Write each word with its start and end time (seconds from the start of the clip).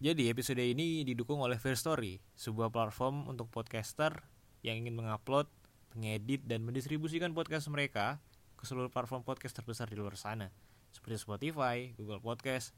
Jadi 0.00 0.32
episode 0.32 0.64
ini 0.64 1.04
didukung 1.04 1.44
oleh 1.44 1.60
Fair 1.60 1.76
Story, 1.76 2.24
sebuah 2.32 2.72
platform 2.72 3.28
untuk 3.28 3.52
podcaster 3.52 4.24
yang 4.64 4.80
ingin 4.80 4.96
mengupload, 4.96 5.44
mengedit, 5.92 6.40
dan 6.48 6.64
mendistribusikan 6.64 7.36
podcast 7.36 7.68
mereka 7.68 8.16
ke 8.56 8.64
seluruh 8.64 8.88
platform 8.88 9.28
podcast 9.28 9.60
terbesar 9.60 9.92
di 9.92 10.00
luar 10.00 10.16
sana, 10.16 10.48
seperti 10.88 11.20
Spotify, 11.20 11.92
Google 12.00 12.24
Podcast, 12.24 12.72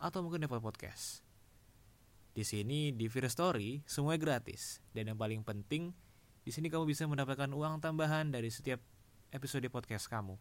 atau 0.00 0.24
mungkin 0.24 0.48
Apple 0.48 0.64
Podcast. 0.64 1.20
Di 2.32 2.48
sini 2.48 2.96
di 2.96 3.12
Fair 3.12 3.28
Story 3.28 3.84
semuanya 3.84 4.24
gratis 4.24 4.80
dan 4.96 5.12
yang 5.12 5.20
paling 5.20 5.44
penting 5.44 5.92
di 6.48 6.48
sini 6.48 6.72
kamu 6.72 6.88
bisa 6.88 7.04
mendapatkan 7.04 7.52
uang 7.52 7.84
tambahan 7.84 8.32
dari 8.32 8.48
setiap 8.48 8.80
episode 9.36 9.68
podcast 9.68 10.08
kamu 10.08 10.40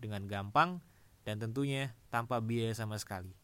dengan 0.00 0.24
gampang 0.32 0.80
dan 1.28 1.36
tentunya 1.36 1.92
tanpa 2.08 2.40
biaya 2.40 2.72
sama 2.72 2.96
sekali. 2.96 3.36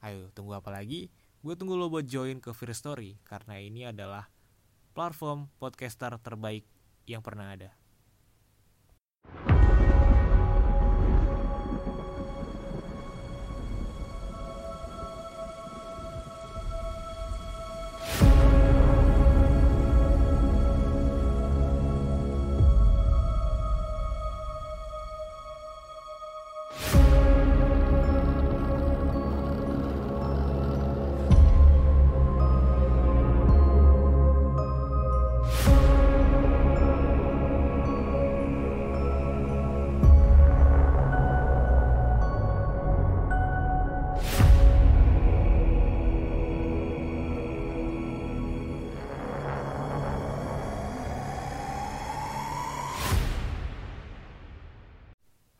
Ayo 0.00 0.32
tunggu 0.32 0.56
apa 0.56 0.72
lagi? 0.72 1.12
Gue 1.38 1.54
tunggu 1.54 1.78
lo 1.78 1.86
buat 1.86 2.02
join 2.02 2.42
ke 2.42 2.50
Fear 2.50 2.74
Story 2.74 3.22
karena 3.22 3.62
ini 3.62 3.86
adalah 3.86 4.26
platform 4.90 5.46
podcaster 5.62 6.10
terbaik 6.18 6.66
yang 7.06 7.22
pernah 7.22 7.54
ada. 7.54 7.70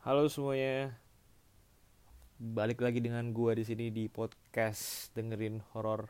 Halo 0.09 0.25
semuanya, 0.33 0.97
balik 2.41 2.81
lagi 2.81 2.97
dengan 2.97 3.29
gua 3.29 3.53
di 3.53 3.61
sini 3.61 3.93
di 3.93 4.09
podcast 4.09 5.13
dengerin 5.13 5.61
horor. 5.77 6.09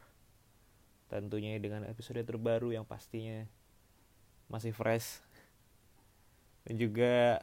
Tentunya 1.10 1.58
dengan 1.58 1.82
episode 1.82 2.22
terbaru 2.22 2.70
yang 2.70 2.86
pastinya 2.86 3.42
masih 4.46 4.70
fresh. 4.70 5.18
Dan 6.62 6.78
juga 6.78 7.42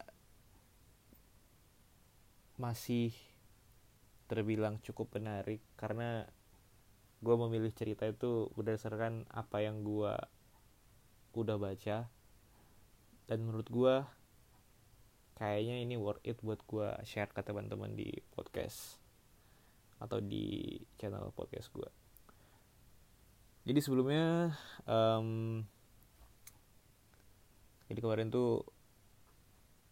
masih 2.56 3.12
terbilang 4.32 4.80
cukup 4.80 5.12
menarik 5.20 5.60
karena 5.76 6.24
gue 7.20 7.36
memilih 7.36 7.76
cerita 7.76 8.08
itu 8.08 8.48
berdasarkan 8.56 9.28
apa 9.28 9.60
yang 9.60 9.84
gue 9.84 10.16
udah 11.36 11.60
baca. 11.60 12.08
Dan 13.28 13.44
menurut 13.44 13.68
gue 13.68 13.96
kayaknya 15.36 15.84
ini 15.84 15.96
worth 16.00 16.24
it 16.24 16.40
buat 16.40 16.60
gue 16.68 16.90
share 17.04 17.32
ke 17.32 17.44
teman-teman 17.44 17.92
di 17.94 18.12
podcast 18.36 19.00
atau 20.00 20.20
di 20.20 20.80
channel 21.00 21.32
podcast 21.36 21.72
gue 21.72 21.90
jadi 23.66 23.80
sebelumnya 23.82 24.56
um, 24.88 25.62
jadi 27.86 28.00
kemarin 28.02 28.34
tuh 28.34 28.66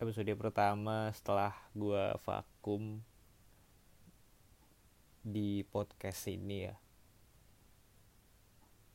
episode 0.01 0.33
pertama 0.35 1.13
setelah 1.13 1.53
gue 1.71 2.03
vakum 2.25 2.99
di 5.23 5.63
podcast 5.71 6.27
ini 6.27 6.67
ya. 6.67 6.75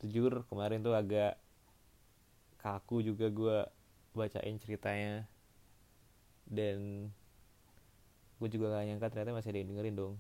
Jujur 0.05 0.45
kemarin 0.53 0.85
tuh 0.85 0.93
agak 0.93 1.41
kaku 2.61 3.01
juga 3.01 3.33
gue 3.33 3.59
bacain 4.13 4.61
ceritanya 4.61 5.25
dan 6.49 7.13
gue 8.41 8.49
juga 8.49 8.73
gak 8.73 8.87
nyangka 8.89 9.13
ternyata 9.13 9.37
masih 9.37 9.51
ada 9.53 9.61
yang 9.61 9.71
dengerin 9.75 9.97
dong. 9.97 10.15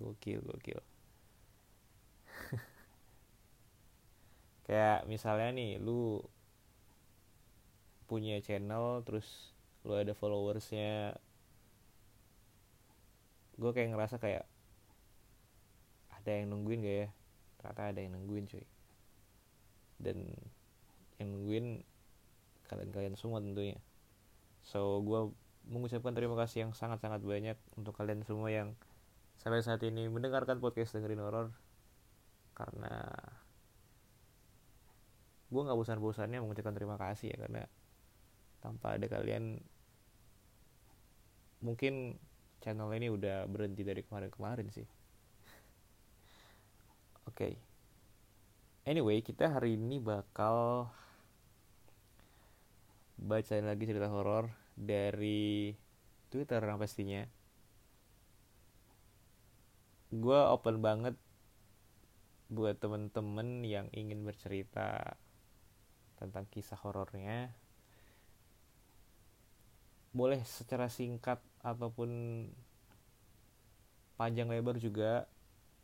Gokil 0.00 0.40
gokil. 0.42 0.80
Kayak 4.66 5.06
misalnya 5.06 5.54
nih 5.54 5.78
lu 5.78 6.24
punya 8.10 8.42
channel 8.42 9.06
terus 9.06 9.54
lu 9.86 9.94
ada 9.94 10.10
followersnya. 10.16 11.14
Gue 13.60 13.70
kayak 13.76 13.92
ngerasa 13.92 14.16
kayak 14.16 14.48
ada 16.16 16.30
yang 16.32 16.50
nungguin 16.50 16.80
gak 16.82 16.96
ya? 17.06 17.08
Ternyata 17.60 17.82
ada 17.92 18.00
yang 18.00 18.12
nungguin 18.16 18.48
cuy. 18.48 18.64
Dan 20.00 20.32
yang 21.20 21.28
nungguin 21.36 21.84
kalian-kalian 22.72 23.20
semua 23.20 23.44
tentunya. 23.44 23.76
So 24.64 25.04
gue 25.04 25.28
mengucapkan 25.68 26.16
terima 26.16 26.36
kasih 26.38 26.68
yang 26.68 26.72
sangat-sangat 26.72 27.20
banyak 27.20 27.58
untuk 27.76 27.92
kalian 27.92 28.24
semua 28.24 28.48
yang 28.48 28.72
sampai 29.40 29.64
saat 29.64 29.80
ini 29.84 30.08
mendengarkan 30.08 30.60
podcast 30.60 30.96
dengerin 30.96 31.20
horor. 31.20 31.48
Karena 32.56 33.12
gue 35.50 35.60
nggak 35.60 35.78
bosan-bosannya 35.78 36.38
mengucapkan 36.40 36.76
terima 36.76 36.94
kasih 36.94 37.34
ya 37.34 37.38
karena 37.42 37.66
tanpa 38.62 38.94
ada 38.94 39.06
kalian 39.10 39.58
mungkin 41.64 42.14
channel 42.62 42.92
ini 42.94 43.10
udah 43.10 43.50
berhenti 43.50 43.82
dari 43.82 44.06
kemarin-kemarin 44.06 44.70
sih. 44.70 44.86
Oke. 47.30 47.34
Okay. 47.34 47.52
anyway 48.86 49.18
kita 49.20 49.50
hari 49.50 49.74
ini 49.74 49.98
bakal 49.98 50.88
bacain 53.20 53.68
lagi 53.68 53.84
cerita 53.84 54.08
horor 54.08 54.48
dari 54.80 55.76
Twitter 56.32 56.64
pastinya. 56.80 57.28
Gue 60.08 60.40
open 60.40 60.80
banget 60.80 61.14
buat 62.50 62.80
temen-temen 62.80 63.62
yang 63.62 63.86
ingin 63.92 64.24
bercerita 64.24 65.20
tentang 66.16 66.48
kisah 66.48 66.80
horornya. 66.80 67.52
Boleh 70.10 70.42
secara 70.42 70.90
singkat 70.90 71.38
ataupun 71.62 72.10
panjang 74.18 74.50
lebar 74.50 74.80
juga 74.80 75.28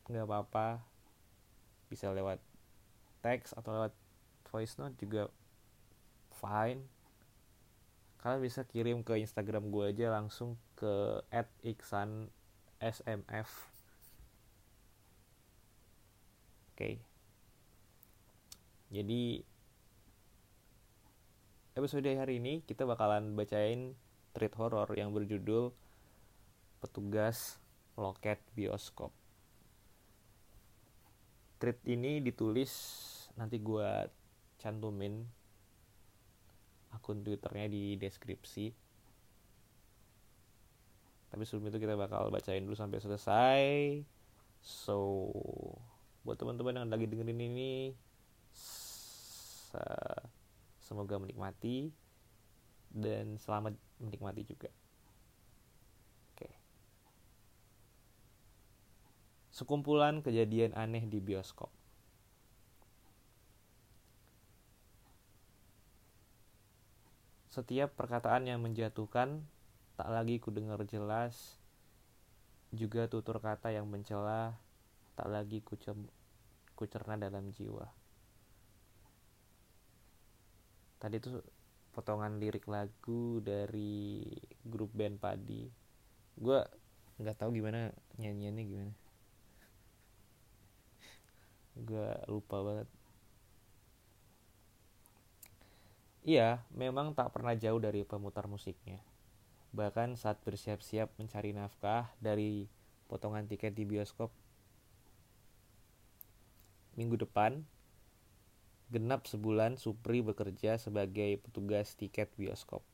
nggak 0.08 0.26
apa-apa. 0.26 0.82
Bisa 1.86 2.10
lewat 2.10 2.42
teks 3.22 3.54
atau 3.54 3.70
lewat 3.76 3.92
voice 4.50 4.74
note 4.80 4.98
juga 4.98 5.30
fine 6.34 6.95
kalian 8.20 8.40
bisa 8.42 8.66
kirim 8.66 9.00
ke 9.06 9.18
Instagram 9.20 9.68
gue 9.70 9.92
aja 9.92 10.12
langsung 10.14 10.56
ke 10.78 11.20
@iksan 11.64 12.30
smf 12.80 13.50
oke. 16.72 16.76
Okay. 16.76 16.94
jadi 18.92 19.44
episode 21.76 22.08
hari 22.08 22.40
ini 22.40 22.64
kita 22.64 22.88
bakalan 22.88 23.36
bacain 23.36 23.92
treat 24.36 24.52
horror 24.56 24.88
yang 24.96 25.16
berjudul 25.16 25.72
petugas 26.80 27.56
loket 27.96 28.40
bioskop. 28.52 29.08
Treat 31.56 31.80
ini 31.88 32.20
ditulis 32.20 32.72
nanti 33.40 33.56
gue 33.56 33.88
cantumin 34.60 35.24
akun 36.94 37.24
twitternya 37.26 37.66
di 37.70 37.98
deskripsi 37.98 38.86
tapi 41.36 41.42
sebelum 41.42 41.68
itu 41.68 41.82
kita 41.82 41.98
bakal 41.98 42.30
bacain 42.30 42.62
dulu 42.62 42.72
sampai 42.78 43.02
selesai. 43.02 43.60
So 44.62 45.28
buat 46.24 46.40
teman-teman 46.40 46.80
yang 46.80 46.90
lagi 46.90 47.06
dengerin 47.06 47.38
ini 47.38 47.92
semoga 50.80 51.20
menikmati 51.20 51.92
dan 52.88 53.36
selamat 53.36 53.76
menikmati 54.00 54.42
juga. 54.48 54.72
Oke. 56.32 56.48
Sekumpulan 59.52 60.24
kejadian 60.24 60.72
aneh 60.72 61.04
di 61.04 61.20
bioskop 61.20 61.68
Setiap 67.56 67.96
perkataan 67.96 68.44
yang 68.44 68.60
menjatuhkan 68.60 69.40
tak 69.96 70.12
lagi 70.12 70.36
kudengar 70.36 70.76
jelas, 70.84 71.56
juga 72.68 73.08
tutur 73.08 73.40
kata 73.40 73.72
yang 73.72 73.88
mencela 73.88 74.60
tak 75.16 75.32
lagi 75.32 75.64
ku 75.64 75.72
kucerna 76.76 77.16
dalam 77.16 77.48
jiwa. 77.56 77.88
Tadi 81.00 81.16
tuh 81.16 81.40
potongan 81.96 82.36
lirik 82.36 82.68
lagu 82.68 83.40
dari 83.40 84.20
grup 84.60 84.92
band 84.92 85.16
Padi. 85.16 85.64
Gue 86.36 86.60
nggak 87.16 87.40
tahu 87.40 87.56
gimana 87.56 87.88
nyanyiannya 88.20 88.64
gimana. 88.68 88.94
Gue 91.80 92.08
lupa 92.28 92.60
banget 92.60 92.88
iya 96.26 96.66
memang 96.74 97.14
tak 97.14 97.30
pernah 97.30 97.54
jauh 97.54 97.78
dari 97.78 98.02
pemutar 98.02 98.50
musiknya 98.50 98.98
bahkan 99.70 100.18
saat 100.18 100.42
bersiap-siap 100.42 101.14
mencari 101.22 101.54
nafkah 101.54 102.10
dari 102.18 102.66
potongan 103.06 103.46
tiket 103.46 103.78
di 103.78 103.86
bioskop 103.86 104.34
minggu 106.98 107.22
depan 107.22 107.62
genap 108.86 109.26
sebulan 109.26 109.82
Supri 109.82 110.22
bekerja 110.22 110.78
sebagai 110.78 111.42
petugas 111.42 111.98
tiket 111.98 112.30
bioskop. 112.38 112.86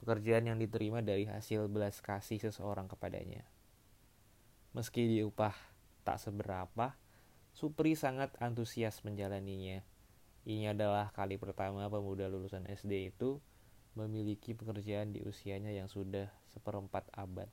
Pekerjaan 0.00 0.48
yang 0.48 0.58
diterima 0.58 1.04
dari 1.04 1.28
hasil 1.28 1.68
belas 1.68 2.00
kasih 2.00 2.40
seseorang 2.40 2.88
kepadanya. 2.88 3.44
Meski 4.72 5.04
diupah 5.06 5.54
tak 6.02 6.18
seberapa, 6.18 6.96
Supri 7.52 7.92
sangat 7.92 8.32
antusias 8.40 9.04
menjalaninya. 9.04 9.84
Ini 10.42 10.74
adalah 10.74 11.14
kali 11.14 11.38
pertama 11.38 11.86
pemuda 11.86 12.26
lulusan 12.26 12.66
SD 12.66 13.14
itu 13.14 13.38
memiliki 13.94 14.58
pekerjaan 14.58 15.14
di 15.14 15.22
usianya 15.22 15.70
yang 15.70 15.86
sudah 15.86 16.26
seperempat 16.50 17.06
abad. 17.14 17.46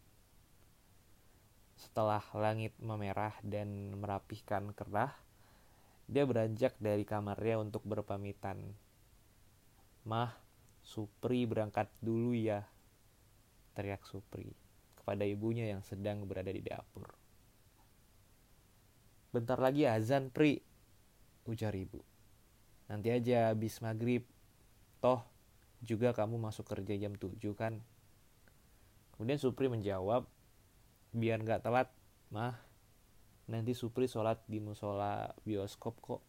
Setelah 1.78 2.26
langit 2.34 2.74
memerah 2.82 3.38
dan 3.46 3.94
merapihkan 3.94 4.74
kerah, 4.74 5.14
dia 6.10 6.26
beranjak 6.26 6.74
dari 6.82 7.06
kamarnya 7.06 7.62
untuk 7.62 7.86
berpamitan. 7.86 8.74
Mah, 10.10 10.34
Supri 10.82 11.46
berangkat 11.46 11.86
dulu 12.02 12.34
ya, 12.34 12.66
teriak 13.78 14.02
Supri 14.02 14.50
kepada 14.98 15.22
ibunya 15.22 15.70
yang 15.70 15.86
sedang 15.86 16.26
berada 16.26 16.50
di 16.50 16.66
dapur. 16.66 17.06
Bentar 19.30 19.62
lagi 19.62 19.86
azan, 19.86 20.34
Pri, 20.34 20.58
ujar 21.46 21.78
ibu. 21.78 22.02
Nanti 22.90 23.14
aja 23.14 23.54
habis 23.54 23.78
maghrib. 23.86 24.26
Toh, 24.98 25.22
juga 25.86 26.12
kamu 26.12 26.42
masuk 26.42 26.66
kerja 26.66 26.98
jam 26.98 27.14
7 27.16 27.38
kan? 27.54 27.80
Kemudian 29.16 29.38
Supri 29.38 29.70
menjawab, 29.70 30.26
biar 31.14 31.40
nggak 31.40 31.64
telat, 31.64 31.94
mah. 32.34 32.58
Nanti 33.46 33.78
Supri 33.78 34.10
sholat 34.10 34.42
di 34.50 34.58
musola 34.58 35.32
bioskop 35.46 35.96
kok. 36.02 36.22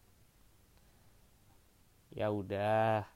Ya 2.13 2.29
udah 2.29 3.09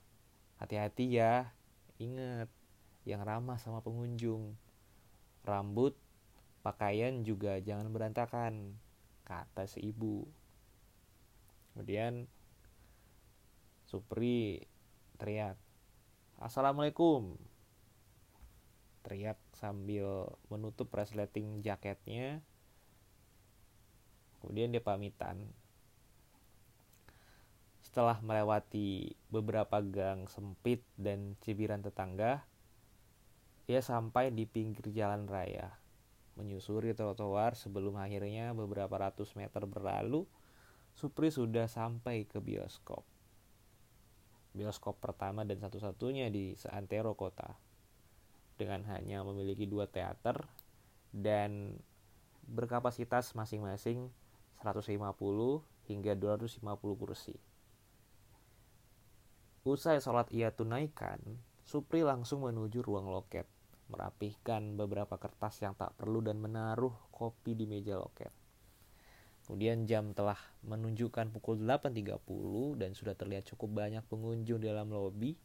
hati-hati 0.59 1.21
ya. 1.21 1.53
Ingat 2.01 2.49
yang 3.05 3.21
ramah 3.23 3.61
sama 3.61 3.85
pengunjung. 3.85 4.57
Rambut 5.45 5.93
pakaian 6.65 7.21
juga 7.21 7.61
jangan 7.61 7.93
berantakan 7.93 8.77
kata 9.29 9.69
si 9.69 9.93
ibu. 9.93 10.25
Kemudian 11.73 12.29
Supri 13.95 14.59
teriak 15.23 15.55
Assalamualaikum. 16.43 17.39
Teriak 19.07 19.39
sambil 19.55 20.35
menutup 20.51 20.91
resleting 20.91 21.63
jaketnya. 21.63 22.43
Kemudian 24.43 24.75
dia 24.75 24.83
pamitan. 24.83 25.47
Setelah 27.87 28.19
melewati 28.19 29.15
beberapa 29.31 29.79
gang 29.79 30.27
sempit 30.27 30.83
dan 30.99 31.39
cibiran 31.39 31.79
tetangga 31.79 32.43
ia 33.71 33.79
sampai 33.79 34.35
di 34.35 34.43
pinggir 34.43 34.91
jalan 34.91 35.31
raya 35.31 35.71
menyusuri 36.35 36.99
trotoar 36.99 37.55
sebelum 37.55 37.95
akhirnya 37.95 38.59
beberapa 38.59 38.99
ratus 38.99 39.39
meter 39.39 39.63
berlalu 39.71 40.27
Supri 40.95 41.31
sudah 41.31 41.67
sampai 41.67 42.23
ke 42.27 42.43
bioskop. 42.43 43.14
Bioskop 44.55 45.03
pertama 45.03 45.43
dan 45.43 45.59
satu-satunya 45.59 46.31
di 46.31 46.55
seantero 46.55 47.19
kota. 47.19 47.59
Dengan 48.55 48.87
hanya 48.95 49.27
memiliki 49.27 49.67
dua 49.67 49.91
teater 49.91 50.47
dan 51.11 51.75
berkapasitas 52.47 53.35
masing-masing 53.35 54.15
150 54.63 55.03
hingga 55.91 56.13
250 56.15 56.63
kursi. 56.95 57.35
Usai 59.65 59.99
sholat 59.99 60.31
ia 60.31 60.55
tunaikan, 60.55 61.19
Supri 61.65 62.05
langsung 62.05 62.45
menuju 62.45 62.85
ruang 62.85 63.09
loket, 63.09 63.49
merapihkan 63.89 64.77
beberapa 64.77 65.17
kertas 65.17 65.65
yang 65.65 65.73
tak 65.73 65.97
perlu 65.97 66.21
dan 66.21 66.37
menaruh 66.37 66.93
kopi 67.09 67.57
di 67.57 67.65
meja 67.65 67.97
loket. 67.97 68.44
Kemudian 69.45 69.85
jam 69.85 70.17
telah 70.17 70.41
menunjukkan 70.65 71.29
pukul 71.37 71.61
8.30 71.69 72.81
dan 72.81 72.91
sudah 72.97 73.13
terlihat 73.13 73.45
cukup 73.53 73.85
banyak 73.85 74.01
pengunjung 74.09 74.65
dalam 74.65 74.89
lobi. 74.89 75.37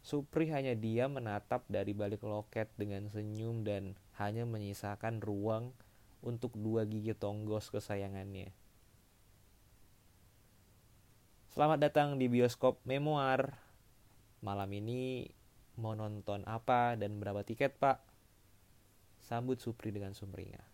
Supri 0.00 0.48
hanya 0.48 0.72
diam 0.72 1.20
menatap 1.20 1.68
dari 1.68 1.92
balik 1.92 2.24
loket 2.24 2.72
dengan 2.80 3.04
senyum 3.12 3.60
dan 3.60 3.92
hanya 4.16 4.48
menyisakan 4.48 5.20
ruang 5.20 5.76
untuk 6.24 6.56
dua 6.56 6.88
gigi 6.88 7.12
tonggos 7.12 7.68
kesayangannya. 7.68 8.56
Selamat 11.52 11.92
datang 11.92 12.16
di 12.16 12.24
bioskop 12.24 12.80
memoir. 12.88 13.52
Malam 14.40 14.72
ini 14.72 15.28
mau 15.76 15.92
nonton 15.92 16.40
apa 16.48 16.96
dan 16.96 17.20
berapa 17.20 17.44
tiket 17.44 17.76
pak? 17.76 18.00
Sambut 19.20 19.60
Supri 19.60 19.92
dengan 19.92 20.16
sumringah. 20.16 20.64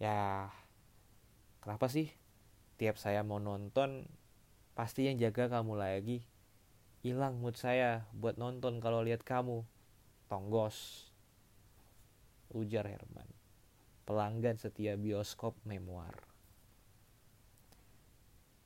Ya, 0.00 0.48
kenapa 1.68 1.92
sih? 1.92 2.08
Tiap 2.80 2.96
saya 2.96 3.20
mau 3.20 3.36
nonton, 3.36 4.08
pasti 4.72 5.04
yang 5.04 5.20
jaga 5.20 5.52
kamu 5.52 5.76
lagi. 5.76 6.24
Hilang 7.04 7.44
mood 7.44 7.60
saya 7.60 8.08
buat 8.16 8.40
nonton 8.40 8.80
kalau 8.80 9.04
lihat 9.04 9.20
kamu. 9.20 9.68
Tonggos. 10.32 11.12
Ujar 12.56 12.88
Herman 12.88 13.28
pelanggan 14.08 14.56
setia 14.56 14.96
bioskop 14.96 15.52
memoir. 15.68 16.16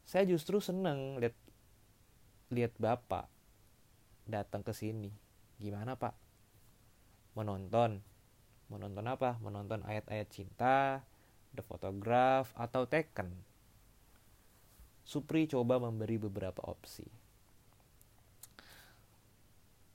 Saya 0.06 0.22
justru 0.30 0.62
seneng 0.62 1.18
lihat 1.18 1.34
lihat 2.54 2.70
bapak 2.78 3.26
datang 4.30 4.62
ke 4.62 4.70
sini. 4.70 5.10
Gimana 5.58 5.98
pak? 5.98 6.14
Menonton. 7.34 8.06
Menonton 8.70 9.02
apa? 9.10 9.42
Menonton 9.42 9.82
ayat-ayat 9.82 10.30
cinta, 10.30 11.02
The 11.52 11.62
Photograph, 11.64 12.52
atau 12.56 12.88
Tekken. 12.88 13.32
Supri 15.04 15.44
coba 15.46 15.76
memberi 15.76 16.16
beberapa 16.16 16.62
opsi. 16.64 17.04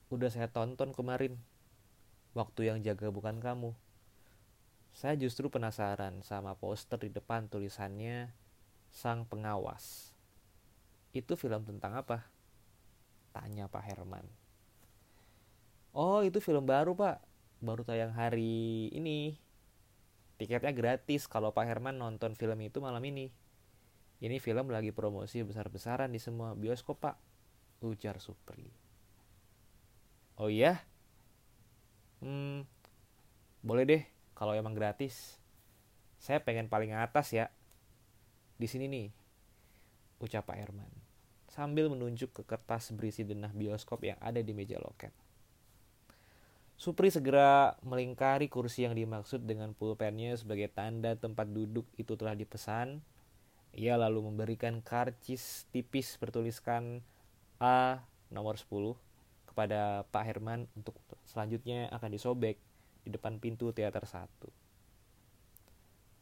Udah 0.08 0.30
saya 0.32 0.48
tonton 0.48 0.94
kemarin. 0.94 1.36
Waktu 2.36 2.70
yang 2.70 2.78
jaga 2.84 3.10
bukan 3.10 3.42
kamu 3.42 3.74
saya 4.98 5.14
justru 5.14 5.46
penasaran 5.46 6.26
sama 6.26 6.58
poster 6.58 6.98
di 6.98 7.14
depan 7.14 7.46
tulisannya 7.46 8.34
Sang 8.90 9.22
Pengawas. 9.30 10.10
Itu 11.14 11.38
film 11.38 11.62
tentang 11.62 12.02
apa? 12.02 12.26
Tanya 13.30 13.70
Pak 13.70 13.84
Herman. 13.86 14.26
Oh, 15.94 16.26
itu 16.26 16.42
film 16.42 16.66
baru, 16.66 16.98
Pak. 16.98 17.22
Baru 17.62 17.86
tayang 17.86 18.10
hari 18.10 18.90
ini. 18.90 19.38
Tiketnya 20.38 20.70
gratis 20.70 21.26
kalau 21.26 21.50
Pak 21.50 21.66
Herman 21.66 21.98
nonton 21.98 22.38
film 22.38 22.58
itu 22.62 22.78
malam 22.78 23.02
ini. 23.02 23.28
Ini 24.18 24.38
film 24.42 24.70
lagi 24.70 24.90
promosi 24.90 25.42
besar-besaran 25.42 26.10
di 26.10 26.18
semua 26.22 26.54
bioskop, 26.54 26.98
Pak. 26.98 27.16
Ujar 27.82 28.18
Supri. 28.18 28.70
Oh 30.38 30.50
iya? 30.50 30.82
Hmm, 32.22 32.66
boleh 33.62 33.84
deh 33.86 34.02
kalau 34.38 34.54
emang 34.54 34.74
gratis 34.74 35.38
saya 36.18 36.42
pengen 36.42 36.70
paling 36.70 36.94
atas 36.94 37.34
ya 37.34 37.50
di 38.58 38.66
sini 38.66 38.86
nih 38.90 39.06
ucap 40.22 40.46
Pak 40.46 40.58
Herman 40.58 40.90
sambil 41.50 41.90
menunjuk 41.90 42.30
ke 42.34 42.42
kertas 42.46 42.94
berisi 42.94 43.26
denah 43.26 43.50
bioskop 43.50 44.02
yang 44.06 44.18
ada 44.22 44.38
di 44.38 44.54
meja 44.54 44.78
loket. 44.78 45.10
Supri 46.78 47.10
segera 47.10 47.74
melingkari 47.82 48.46
kursi 48.46 48.86
yang 48.86 48.94
dimaksud 48.94 49.42
dengan 49.42 49.74
pulpennya 49.74 50.38
sebagai 50.38 50.70
tanda 50.70 51.18
tempat 51.18 51.50
duduk 51.50 51.82
itu 51.98 52.14
telah 52.14 52.38
dipesan. 52.38 53.02
Ia 53.74 53.98
lalu 53.98 54.30
memberikan 54.30 54.78
karcis 54.78 55.66
tipis 55.74 56.14
bertuliskan 56.22 57.02
A 57.58 57.98
nomor 58.30 58.54
10 58.54 58.94
kepada 59.50 60.06
Pak 60.14 60.22
Herman 60.22 60.70
untuk 60.78 60.94
selanjutnya 61.26 61.90
akan 61.90 62.14
disobek 62.14 62.62
di 63.02 63.10
depan 63.10 63.42
pintu 63.42 63.74
teater 63.74 64.06
satu. 64.06 64.46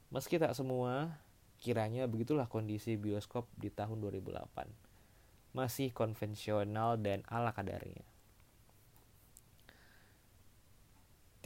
Meski 0.08 0.40
tak 0.40 0.56
semua, 0.56 1.20
kiranya 1.60 2.08
begitulah 2.08 2.48
kondisi 2.48 2.96
bioskop 2.96 3.44
di 3.60 3.68
tahun 3.68 4.00
2008. 4.00 5.52
Masih 5.52 5.92
konvensional 5.92 6.96
dan 6.96 7.20
ala 7.28 7.52
kadarnya. 7.52 8.15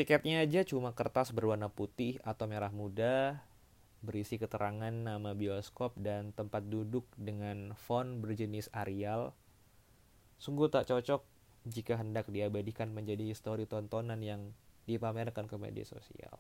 Tiketnya 0.00 0.40
aja 0.40 0.64
cuma 0.64 0.96
kertas 0.96 1.28
berwarna 1.28 1.68
putih 1.68 2.24
atau 2.24 2.48
merah 2.48 2.72
muda, 2.72 3.44
berisi 4.00 4.40
keterangan 4.40 4.88
nama 4.88 5.36
bioskop 5.36 5.92
dan 6.00 6.32
tempat 6.32 6.64
duduk 6.72 7.04
dengan 7.20 7.76
font 7.76 8.16
berjenis 8.16 8.72
Arial. 8.72 9.36
Sungguh 10.40 10.72
tak 10.72 10.88
cocok 10.88 11.20
jika 11.68 12.00
hendak 12.00 12.32
diabadikan 12.32 12.88
menjadi 12.96 13.28
histori 13.28 13.68
tontonan 13.68 14.24
yang 14.24 14.56
dipamerkan 14.88 15.44
ke 15.44 15.60
media 15.60 15.84
sosial. 15.84 16.32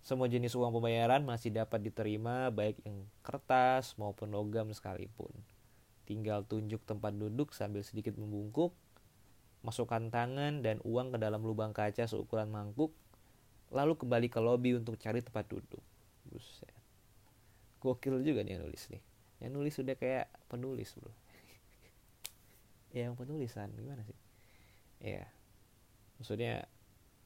Semua 0.00 0.32
jenis 0.32 0.56
uang 0.56 0.80
pembayaran 0.80 1.28
masih 1.28 1.52
dapat 1.52 1.84
diterima 1.84 2.48
baik 2.48 2.80
yang 2.88 3.04
kertas 3.20 4.00
maupun 4.00 4.32
logam 4.32 4.72
sekalipun. 4.72 5.28
Tinggal 6.08 6.40
tunjuk 6.48 6.80
tempat 6.88 7.12
duduk 7.12 7.52
sambil 7.52 7.84
sedikit 7.84 8.16
membungkuk 8.16 8.72
masukkan 9.66 9.98
tangan 10.14 10.62
dan 10.62 10.78
uang 10.86 11.10
ke 11.10 11.18
dalam 11.18 11.42
lubang 11.42 11.74
kaca 11.74 12.06
seukuran 12.06 12.46
mangkuk, 12.54 12.94
lalu 13.74 13.98
kembali 13.98 14.30
ke 14.30 14.38
lobi 14.38 14.78
untuk 14.78 14.94
cari 14.94 15.18
tempat 15.18 15.42
duduk. 15.50 15.82
Buset. 16.30 16.70
Gokil 17.82 18.22
juga 18.22 18.46
nih 18.46 18.54
yang 18.54 18.62
nulis 18.62 18.86
nih. 18.94 19.02
Yang 19.42 19.50
nulis 19.50 19.74
sudah 19.74 19.98
kayak 19.98 20.30
penulis 20.46 20.94
bro. 20.94 21.10
ya 22.94 23.10
yang 23.10 23.18
penulisan 23.18 23.74
gimana 23.74 24.06
sih? 24.06 24.18
Ya, 25.02 25.26
maksudnya 26.22 26.70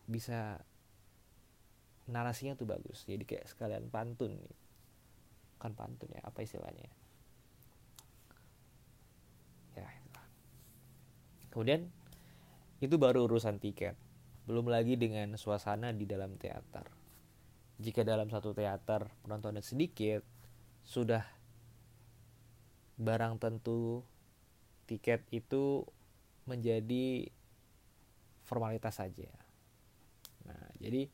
bisa 0.09 0.65
narasinya 2.09 2.57
tuh 2.57 2.65
bagus. 2.65 3.05
Jadi 3.05 3.29
kayak 3.29 3.53
sekalian 3.53 3.93
pantun 3.93 4.41
nih. 4.41 4.57
Kan 5.61 5.77
pantun 5.77 6.09
ya, 6.09 6.25
apa 6.25 6.41
istilahnya? 6.41 6.89
Ya, 9.77 9.87
Kemudian 11.53 11.93
itu 12.81 12.97
baru 12.97 13.29
urusan 13.29 13.61
tiket. 13.61 13.95
Belum 14.49 14.67
lagi 14.73 14.97
dengan 14.97 15.37
suasana 15.37 15.93
di 15.93 16.09
dalam 16.09 16.41
teater. 16.41 16.89
Jika 17.81 18.05
dalam 18.05 18.33
satu 18.33 18.57
teater 18.57 19.09
penontonnya 19.21 19.61
sedikit, 19.61 20.25
sudah 20.85 21.25
barang 23.01 23.41
tentu 23.41 24.05
tiket 24.89 25.25
itu 25.33 25.85
menjadi 26.49 27.29
formalitas 28.45 28.97
saja. 29.01 29.29
Nah, 30.49 30.69
jadi 30.81 31.09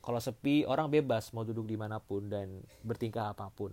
kalau 0.00 0.20
sepi 0.20 0.64
orang 0.64 0.88
bebas 0.88 1.32
mau 1.36 1.44
duduk 1.44 1.68
di 1.68 1.76
mana 1.76 2.00
pun 2.00 2.28
dan 2.28 2.64
bertingkah 2.82 3.36
apa 3.36 3.52
pun. 3.52 3.72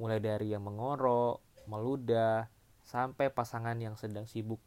Mulai 0.00 0.18
dari 0.22 0.56
yang 0.56 0.64
mengorok, 0.64 1.44
meludah, 1.68 2.48
sampai 2.86 3.28
pasangan 3.28 3.76
yang 3.76 3.94
sedang 3.94 4.24
sibuk 4.24 4.58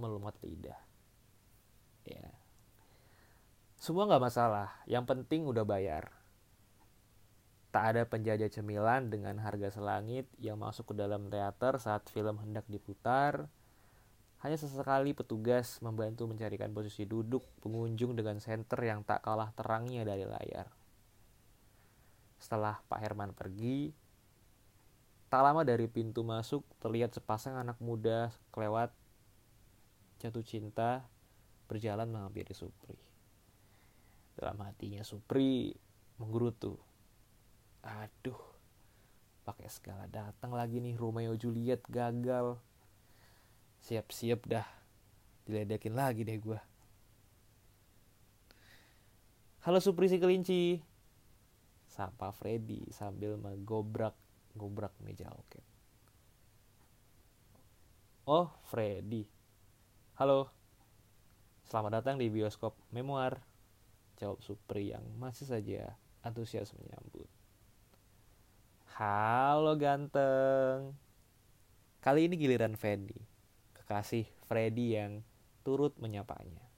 melumat 0.00 0.34
lidah 0.40 0.90
ya. 2.10 2.30
Semua 3.80 4.04
nggak 4.04 4.24
masalah. 4.24 4.68
Yang 4.84 5.04
penting 5.08 5.48
udah 5.48 5.64
bayar. 5.64 6.12
Tak 7.70 7.96
ada 7.96 8.02
penjajah 8.04 8.50
cemilan 8.50 9.08
dengan 9.08 9.38
harga 9.38 9.70
selangit 9.78 10.26
yang 10.42 10.58
masuk 10.58 10.92
ke 10.92 10.94
dalam 10.98 11.30
teater 11.30 11.78
saat 11.78 12.04
film 12.10 12.42
hendak 12.42 12.66
diputar. 12.66 13.46
Hanya 14.40 14.56
sesekali 14.56 15.12
petugas 15.12 15.78
membantu 15.84 16.24
mencarikan 16.26 16.72
posisi 16.72 17.04
duduk 17.04 17.44
pengunjung 17.60 18.16
dengan 18.16 18.40
senter 18.40 18.80
yang 18.84 19.04
tak 19.04 19.22
kalah 19.22 19.52
terangnya 19.52 20.02
dari 20.02 20.24
layar. 20.24 20.66
Setelah 22.40 22.80
Pak 22.88 23.00
Herman 23.04 23.36
pergi, 23.36 23.92
tak 25.28 25.44
lama 25.44 25.62
dari 25.62 25.86
pintu 25.86 26.24
masuk 26.24 26.64
terlihat 26.80 27.12
sepasang 27.14 27.54
anak 27.54 27.76
muda 27.78 28.32
kelewat 28.50 28.90
jatuh 30.20 30.44
cinta 30.44 31.00
berjalan 31.64 32.12
menghampiri 32.12 32.52
Supri. 32.52 33.00
Dalam 34.36 34.60
hatinya 34.60 35.00
Supri 35.00 35.72
menggerutu. 36.20 36.76
Aduh, 37.80 38.36
pakai 39.48 39.72
segala 39.72 40.04
datang 40.12 40.52
lagi 40.52 40.84
nih 40.84 41.00
Romeo 41.00 41.32
Juliet 41.40 41.80
gagal. 41.88 42.60
Siap-siap 43.80 44.44
dah, 44.44 44.68
diledekin 45.48 45.96
lagi 45.96 46.20
deh 46.28 46.36
gue. 46.36 46.60
Halo 49.64 49.80
Supri 49.80 50.12
si 50.12 50.20
kelinci. 50.20 50.84
Sapa 51.88 52.28
Freddy 52.36 52.84
sambil 52.92 53.40
menggobrak 53.40 54.14
gobrak 54.52 54.92
meja 55.00 55.32
oke. 55.32 55.60
Oh, 58.28 58.52
Freddy. 58.68 59.39
Halo, 60.20 60.52
selamat 61.64 61.96
datang 61.96 62.20
di 62.20 62.28
bioskop 62.28 62.76
Memoir. 62.92 63.40
Jawab 64.20 64.44
Supri 64.44 64.92
yang 64.92 65.00
masih 65.16 65.48
saja 65.48 65.96
antusias 66.20 66.76
menyambut. 66.76 67.24
Halo 69.00 69.80
ganteng. 69.80 70.92
Kali 72.04 72.28
ini 72.28 72.36
giliran 72.36 72.76
Fendi, 72.76 73.16
kekasih 73.72 74.28
Freddy 74.44 74.92
yang 74.92 75.24
turut 75.64 75.96
menyapanya. 75.96 76.68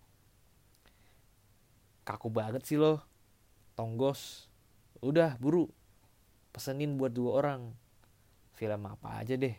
Kaku 2.06 2.30
banget 2.30 2.62
sih 2.62 2.78
lo, 2.78 3.02
tonggos. 3.74 4.46
Udah 5.02 5.34
buru, 5.42 5.66
pesenin 6.54 6.94
buat 6.94 7.10
dua 7.10 7.42
orang. 7.42 7.74
Film 8.54 8.86
apa 8.86 9.18
aja 9.18 9.34
deh. 9.34 9.58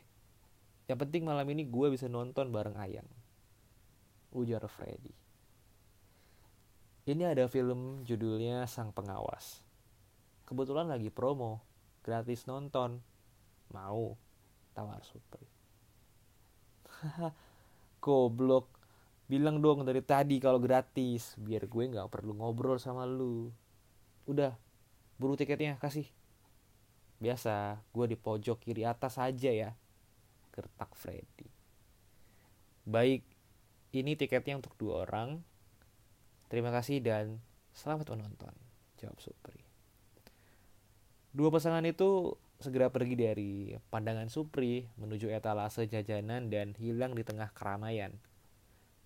Yang 0.87 1.03
penting 1.03 1.27
malam 1.27 1.43
ini 1.51 1.67
gue 1.67 1.91
bisa 1.91 2.07
nonton 2.07 2.47
bareng 2.47 2.79
Ayang 2.79 3.22
ujar 4.33 4.65
Freddy. 4.67 5.13
Ini 7.03 7.35
ada 7.35 7.51
film 7.51 8.01
judulnya 8.07 8.63
Sang 8.63 8.95
Pengawas. 8.95 9.59
Kebetulan 10.47 10.87
lagi 10.87 11.11
promo, 11.11 11.59
gratis 11.99 12.47
nonton. 12.47 13.03
Mau? 13.75 14.15
Tawar 14.71 15.03
Supri. 15.03 15.43
Goblok. 18.03 18.67
Bilang 19.27 19.59
dong 19.59 19.83
dari 19.87 20.03
tadi 20.03 20.39
kalau 20.39 20.59
gratis, 20.59 21.35
biar 21.39 21.67
gue 21.67 21.83
nggak 21.91 22.07
perlu 22.11 22.35
ngobrol 22.39 22.79
sama 22.79 23.03
lu. 23.07 23.51
Udah, 24.27 24.55
buru 25.19 25.35
tiketnya 25.35 25.75
kasih. 25.79 26.07
Biasa, 27.19 27.83
gue 27.91 28.05
di 28.11 28.17
pojok 28.19 28.59
kiri 28.63 28.83
atas 28.83 29.19
aja 29.19 29.51
ya. 29.51 29.71
Gertak 30.51 30.91
Freddy. 30.95 31.47
Baik, 32.83 33.23
ini 33.93 34.17
tiketnya 34.17 34.57
untuk 34.57 34.73
dua 34.81 35.05
orang. 35.05 35.45
Terima 36.49 36.73
kasih 36.73 36.99
dan 36.99 37.37
selamat 37.77 38.17
menonton. 38.17 38.53
Jawab 38.97 39.21
Supri. 39.21 39.61
Dua 41.33 41.49
pasangan 41.53 41.85
itu 41.85 42.33
segera 42.57 42.89
pergi 42.89 43.15
dari 43.17 43.51
pandangan 43.93 44.29
Supri 44.29 44.85
menuju 44.97 45.29
etalase 45.29 45.85
jajanan 45.85 46.49
dan 46.49 46.73
hilang 46.77 47.13
di 47.13 47.21
tengah 47.21 47.53
keramaian. 47.53 48.17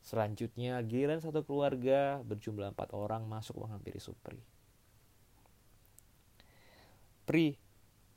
Selanjutnya, 0.03 0.79
giliran 0.87 1.19
satu 1.19 1.43
keluarga 1.43 2.23
berjumlah 2.23 2.71
empat 2.71 2.95
orang 2.95 3.27
masuk 3.27 3.59
menghampiri 3.59 3.99
Supri. 3.99 4.39
Pri, 7.27 7.59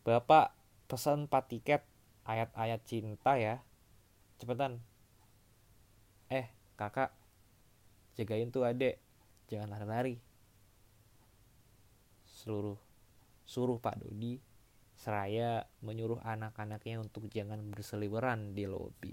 Bapak 0.06 0.54
pesan 0.86 1.26
empat 1.26 1.50
tiket 1.50 1.82
ayat-ayat 2.22 2.80
cinta 2.86 3.34
ya. 3.34 3.58
Cepetan. 4.38 4.78
Eh, 6.30 6.46
kakak 6.80 7.12
jagain 8.16 8.48
tuh 8.48 8.64
adek 8.64 8.96
jangan 9.52 9.76
lari-lari. 9.76 10.16
Seluruh 12.24 12.80
suruh 13.44 13.76
Pak 13.76 14.00
Dodi 14.00 14.40
seraya 14.96 15.68
menyuruh 15.84 16.24
anak-anaknya 16.24 17.04
untuk 17.04 17.28
jangan 17.28 17.60
berseliweran 17.68 18.56
di 18.56 18.64
lobi. 18.64 19.12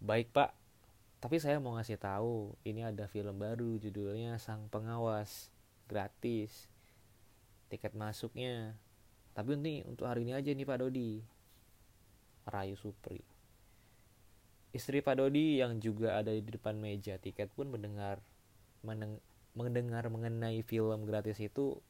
Baik 0.00 0.32
Pak. 0.32 0.56
Tapi 1.18 1.36
saya 1.42 1.58
mau 1.58 1.74
ngasih 1.76 1.98
tahu 2.00 2.54
ini 2.64 2.86
ada 2.86 3.10
film 3.10 3.36
baru 3.36 3.76
judulnya 3.76 4.40
Sang 4.40 4.72
Pengawas. 4.72 5.52
Gratis. 5.84 6.70
Tiket 7.68 7.92
masuknya. 7.92 8.72
Tapi 9.36 9.58
ini 9.58 9.84
untuk 9.84 10.08
hari 10.08 10.24
ini 10.24 10.32
aja 10.32 10.48
nih 10.48 10.64
Pak 10.64 10.78
Dodi. 10.80 11.20
Rayu 12.48 12.78
Supri 12.80 13.37
Istri 14.76 15.00
Pak 15.00 15.16
Dodi 15.16 15.58
yang 15.58 15.80
juga 15.80 16.20
ada 16.20 16.28
di 16.28 16.44
depan 16.44 16.76
meja 16.76 17.16
tiket 17.16 17.48
pun 17.56 17.72
mendengar 17.72 18.20
meneng, 18.84 19.16
mendengar 19.56 20.06
mengenai 20.12 20.60
film 20.60 21.08
gratis 21.08 21.40
itu 21.40 21.80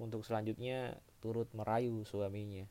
untuk 0.00 0.24
selanjutnya 0.24 0.96
turut 1.20 1.46
merayu 1.52 2.00
suaminya. 2.08 2.64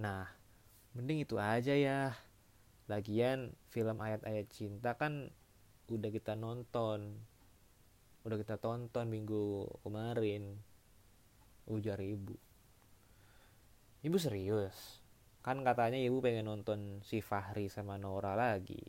Nah, 0.00 0.24
mending 0.96 1.28
itu 1.28 1.36
aja 1.36 1.76
ya. 1.76 2.16
Lagian 2.88 3.52
film 3.68 4.00
ayat-ayat 4.00 4.48
cinta 4.48 4.96
kan 4.96 5.28
udah 5.92 6.10
kita 6.10 6.32
nonton. 6.32 7.20
udah 8.20 8.36
kita 8.36 8.60
tonton 8.60 9.08
minggu 9.08 9.64
kemarin 9.80 10.60
ujar 11.64 11.96
ibu 12.04 12.36
ibu 14.04 14.16
serius 14.20 14.99
kan 15.40 15.64
katanya 15.64 15.96
ibu 15.96 16.20
pengen 16.20 16.48
nonton 16.48 17.00
si 17.00 17.24
Fahri 17.24 17.72
sama 17.72 17.96
Nora 17.96 18.36
lagi 18.36 18.80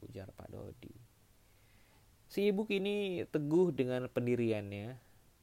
ujar 0.00 0.32
Pak 0.32 0.48
Dodi 0.48 0.94
si 2.28 2.48
ibu 2.48 2.64
kini 2.64 3.28
teguh 3.28 3.70
dengan 3.76 4.08
pendiriannya 4.08 4.96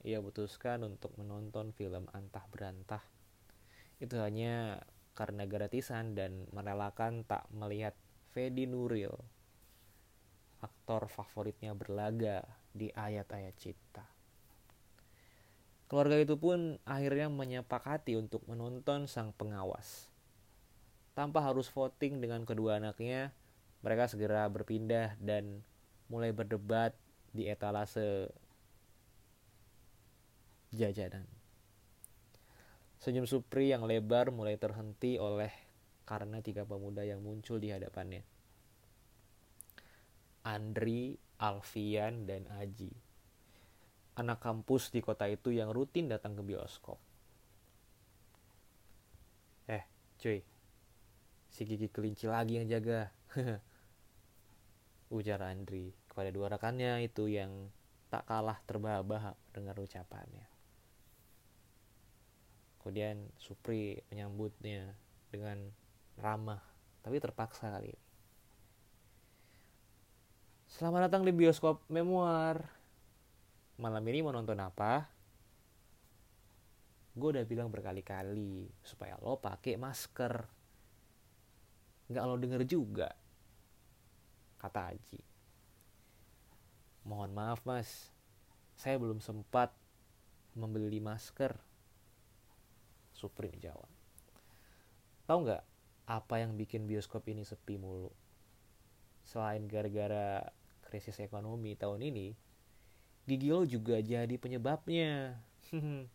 ia 0.07 0.19
putuskan 0.23 0.81
untuk 0.87 1.13
menonton 1.19 1.75
film 1.75 2.09
antah 2.15 2.45
berantah 2.49 3.03
itu 3.99 4.15
hanya 4.17 4.81
karena 5.13 5.43
gratisan 5.43 6.15
dan 6.15 6.47
merelakan 6.55 7.27
tak 7.27 7.45
melihat 7.51 7.93
Fedi 8.31 8.65
Nuril 8.65 9.11
aktor 10.59 11.07
favoritnya 11.07 11.71
berlaga 11.71 12.43
di 12.75 12.91
ayat-ayat 12.91 13.55
cipta. 13.55 14.05
Keluarga 15.89 16.21
itu 16.21 16.37
pun 16.37 16.77
akhirnya 16.85 17.31
menyepakati 17.31 18.13
untuk 18.13 18.45
menonton 18.45 19.09
sang 19.09 19.33
pengawas. 19.33 20.05
Tanpa 21.17 21.43
harus 21.43 21.67
voting 21.67 22.23
dengan 22.23 22.47
kedua 22.47 22.79
anaknya, 22.79 23.35
mereka 23.83 24.07
segera 24.07 24.47
berpindah 24.47 25.15
dan 25.19 25.63
mulai 26.09 26.33
berdebat 26.33 26.95
di 27.31 27.45
etalase 27.45 28.33
jajanan. 30.73 31.25
Senyum 32.99 33.23
Supri 33.23 33.71
yang 33.71 33.87
lebar 33.87 34.27
mulai 34.33 34.59
terhenti 34.59 35.15
oleh 35.15 35.51
karena 36.03 36.43
tiga 36.43 36.67
pemuda 36.67 37.05
yang 37.07 37.23
muncul 37.23 37.61
di 37.61 37.71
hadapannya. 37.71 38.25
Andri, 40.43 41.15
Alfian, 41.39 42.25
dan 42.25 42.49
Aji. 42.59 42.91
Anak 44.19 44.43
kampus 44.43 44.91
di 44.91 44.99
kota 44.99 45.29
itu 45.31 45.55
yang 45.55 45.71
rutin 45.71 46.11
datang 46.11 46.35
ke 46.35 46.43
bioskop. 46.43 46.99
Eh, 49.71 49.83
cuy. 50.19 50.43
Si 51.49 51.65
gigi 51.65 51.89
kelinci 51.89 52.29
lagi 52.29 52.61
yang 52.61 52.69
jaga. 52.69 53.09
Ujar 55.17 55.41
Andri 55.41 55.93
kepada 56.05 56.29
dua 56.29 56.53
rekannya 56.53 57.01
itu 57.01 57.25
yang 57.25 57.73
tak 58.09 58.25
kalah 58.29 58.57
terbahak-bahak 58.65 59.37
ucapannya. 59.81 60.45
Kemudian 62.81 63.29
Supri 63.37 64.01
menyambutnya 64.09 64.97
dengan 65.29 65.61
ramah, 66.17 66.61
tapi 67.05 67.21
terpaksa 67.21 67.69
kali 67.69 67.93
ini. 67.93 68.05
Selamat 70.69 71.09
datang 71.09 71.25
di 71.25 71.33
bioskop 71.33 71.85
memoir. 71.89 72.61
Malam 73.81 74.03
ini 74.05 74.21
mau 74.21 74.33
nonton 74.33 74.57
apa? 74.61 75.09
Gue 77.17 77.35
udah 77.35 77.45
bilang 77.47 77.73
berkali-kali 77.73 78.69
supaya 78.85 79.17
lo 79.19 79.41
pakai 79.41 79.75
masker. 79.75 80.58
Nggak 82.09 82.25
lo 82.25 82.35
denger 82.41 82.61
juga, 82.65 83.13
kata 84.57 84.93
Aji. 84.93 85.21
Mohon 87.05 87.31
maaf 87.37 87.61
mas, 87.63 88.09
saya 88.73 88.97
belum 88.97 89.21
sempat 89.21 89.71
membeli 90.57 90.97
masker 90.99 91.53
Supri 93.19 93.51
menjawab. 93.51 93.91
Tahu 95.27 95.39
nggak 95.43 95.63
apa 96.07 96.35
yang 96.39 96.55
bikin 96.55 96.87
bioskop 96.87 97.27
ini 97.27 97.43
sepi 97.43 97.75
mulu? 97.75 98.09
Selain 99.27 99.59
gara-gara 99.67 100.47
krisis 100.87 101.19
ekonomi 101.19 101.75
tahun 101.75 101.99
ini, 101.99 102.31
gigi 103.27 103.51
lo 103.51 103.67
juga 103.67 103.99
jadi 103.99 104.31
penyebabnya. 104.39 105.35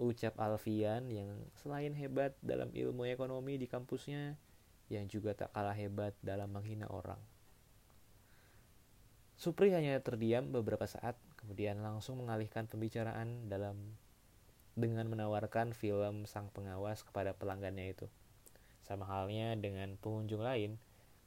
Ucap 0.00 0.40
Alfian 0.40 1.12
yang 1.12 1.36
selain 1.60 1.92
hebat 1.92 2.32
dalam 2.40 2.72
ilmu 2.72 3.04
ekonomi 3.04 3.60
di 3.60 3.68
kampusnya, 3.68 4.40
yang 4.92 5.10
juga 5.10 5.34
tak 5.34 5.50
kalah 5.50 5.74
hebat 5.74 6.14
dalam 6.22 6.50
menghina 6.52 6.86
orang. 6.90 7.18
Supri 9.36 9.68
hanya 9.76 10.00
terdiam 10.00 10.48
beberapa 10.48 10.88
saat, 10.88 11.20
kemudian 11.36 11.84
langsung 11.84 12.24
mengalihkan 12.24 12.64
pembicaraan 12.64 13.52
dalam 13.52 14.00
dengan 14.76 15.08
menawarkan 15.08 15.76
film 15.76 16.24
Sang 16.24 16.48
Pengawas 16.52 17.04
kepada 17.04 17.36
pelanggannya 17.36 17.92
itu. 17.92 18.08
Sama 18.84 19.04
halnya 19.04 19.52
dengan 19.56 20.00
pengunjung 20.00 20.40
lain, 20.40 20.80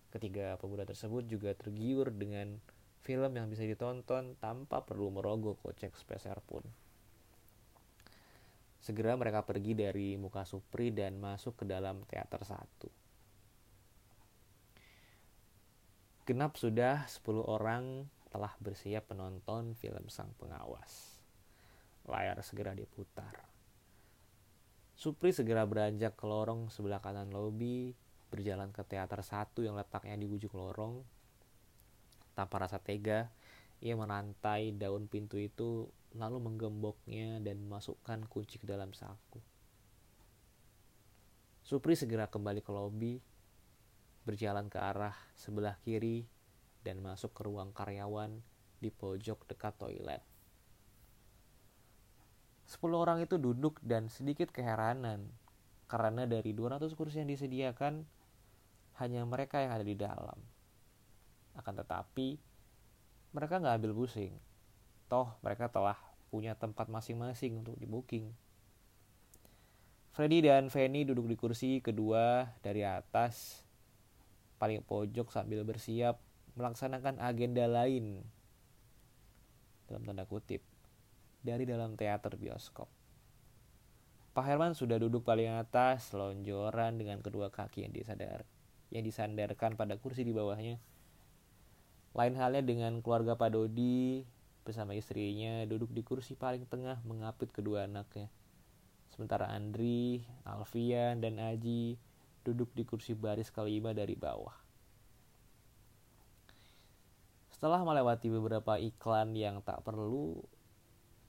ketiga 0.09 0.57
pemuda 0.57 0.89
tersebut 0.89 1.29
juga 1.29 1.53
tergiur 1.53 2.09
dengan 2.09 2.57
film 3.05 3.31
yang 3.37 3.49
bisa 3.49 3.65
ditonton 3.65 4.37
tanpa 4.37 4.85
perlu 4.85 5.13
merogoh 5.13 5.57
kocek 5.61 5.93
speser 5.93 6.37
pun. 6.45 6.65
Segera 8.79 9.13
mereka 9.19 9.43
pergi 9.43 9.75
dari 9.75 10.15
muka 10.15 10.47
Supri 10.47 10.89
dan 10.89 11.19
masuk 11.19 11.61
ke 11.61 11.65
dalam 11.67 12.05
teater 12.07 12.41
satu. 12.41 12.87
Genap 16.29 16.61
sudah 16.61 17.09
10 17.09 17.41
orang 17.41 18.05
telah 18.29 18.53
bersiap 18.61 19.09
menonton 19.09 19.73
film 19.73 20.13
Sang 20.13 20.29
Pengawas 20.37 21.17
layar 22.05 22.37
segera 22.45 22.77
diputar. 22.77 23.33
Supri 24.93 25.33
segera 25.33 25.65
beranjak 25.65 26.13
ke 26.13 26.29
lorong 26.29 26.69
sebelah 26.69 27.01
kanan 27.01 27.33
lobi, 27.33 27.97
berjalan 28.29 28.69
ke 28.69 28.85
teater 28.85 29.25
satu 29.25 29.65
yang 29.65 29.73
letaknya 29.73 30.21
di 30.21 30.29
ujung 30.29 30.53
lorong. 30.53 31.01
Tanpa 32.37 32.61
rasa 32.61 32.77
tega, 32.77 33.33
ia 33.81 33.97
merantai 33.97 34.69
daun 34.77 35.09
pintu 35.09 35.41
itu 35.41 35.89
lalu 36.13 36.37
menggemboknya 36.45 37.41
dan 37.41 37.57
memasukkan 37.57 38.29
kunci 38.29 38.61
ke 38.61 38.69
dalam 38.69 38.93
saku. 38.93 39.41
Supri 41.65 41.97
segera 41.97 42.29
kembali 42.29 42.61
ke 42.61 42.69
lobi, 42.69 43.17
berjalan 44.29 44.69
ke 44.69 44.77
arah 44.77 45.17
sebelah 45.33 45.73
kiri 45.81 46.29
dan 46.85 47.01
masuk 47.01 47.33
ke 47.33 47.41
ruang 47.49 47.73
karyawan 47.73 48.45
di 48.77 48.93
pojok 48.93 49.49
dekat 49.49 49.73
toilet. 49.81 50.21
Sepuluh 52.69 53.01
orang 53.01 53.25
itu 53.25 53.41
duduk 53.41 53.81
dan 53.81 54.13
sedikit 54.13 54.53
keheranan 54.53 55.25
karena 55.89 56.29
dari 56.29 56.53
200 56.53 56.93
kursi 56.93 57.25
yang 57.25 57.33
disediakan 57.33 58.05
hanya 59.01 59.25
mereka 59.25 59.65
yang 59.65 59.73
ada 59.73 59.81
di 59.81 59.97
dalam. 59.97 60.37
Akan 61.57 61.73
tetapi 61.73 62.37
mereka 63.33 63.57
nggak 63.57 63.81
ambil 63.81 64.05
pusing. 64.05 64.37
Toh 65.09 65.33
mereka 65.41 65.65
telah 65.73 65.97
punya 66.29 66.53
tempat 66.53 66.85
masing-masing 66.85 67.65
untuk 67.65 67.73
di 67.73 67.89
booking. 67.89 68.29
Freddy 70.13 70.45
dan 70.45 70.69
Fanny 70.69 71.09
duduk 71.09 71.25
di 71.25 71.33
kursi 71.33 71.81
kedua 71.81 72.53
dari 72.61 72.85
atas 72.85 73.65
paling 74.59 74.83
pojok 74.83 75.31
sambil 75.31 75.63
bersiap 75.63 76.19
melaksanakan 76.59 77.23
agenda 77.23 77.63
lain 77.65 78.19
dalam 79.87 80.03
tanda 80.03 80.27
kutip 80.27 80.61
dari 81.39 81.63
dalam 81.63 81.95
teater 81.95 82.35
bioskop. 82.35 82.91
Pak 84.35 84.45
Herman 84.45 84.77
sudah 84.77 85.01
duduk 85.01 85.25
paling 85.25 85.49
atas, 85.49 86.13
lonjoran 86.13 87.01
dengan 87.01 87.23
kedua 87.23 87.49
kaki 87.49 87.87
yang 87.87 87.95
disadar, 87.95 88.45
yang 88.93 89.01
disandarkan 89.01 89.73
pada 89.73 89.97
kursi 89.97 90.21
di 90.21 90.35
bawahnya. 90.35 90.77
Lain 92.13 92.35
halnya 92.37 92.61
dengan 92.61 93.01
keluarga 93.01 93.39
Pak 93.39 93.55
Dodi 93.55 94.27
bersama 94.67 94.93
istrinya 94.93 95.65
duduk 95.65 95.89
di 95.89 96.05
kursi 96.05 96.37
paling 96.37 96.67
tengah 96.69 97.01
mengapit 97.07 97.49
kedua 97.49 97.89
anaknya. 97.89 98.29
Sementara 99.09 99.49
Andri, 99.49 100.21
Alfian, 100.45 101.25
dan 101.25 101.41
Aji 101.41 101.97
duduk 102.43 102.71
di 102.75 102.83
kursi 102.87 103.15
baris 103.15 103.51
kelima 103.51 103.91
dari 103.91 104.15
bawah. 104.15 104.55
Setelah 107.51 107.83
melewati 107.83 108.31
beberapa 108.31 108.79
iklan 108.79 109.35
yang 109.35 109.59
tak 109.59 109.83
perlu 109.83 110.39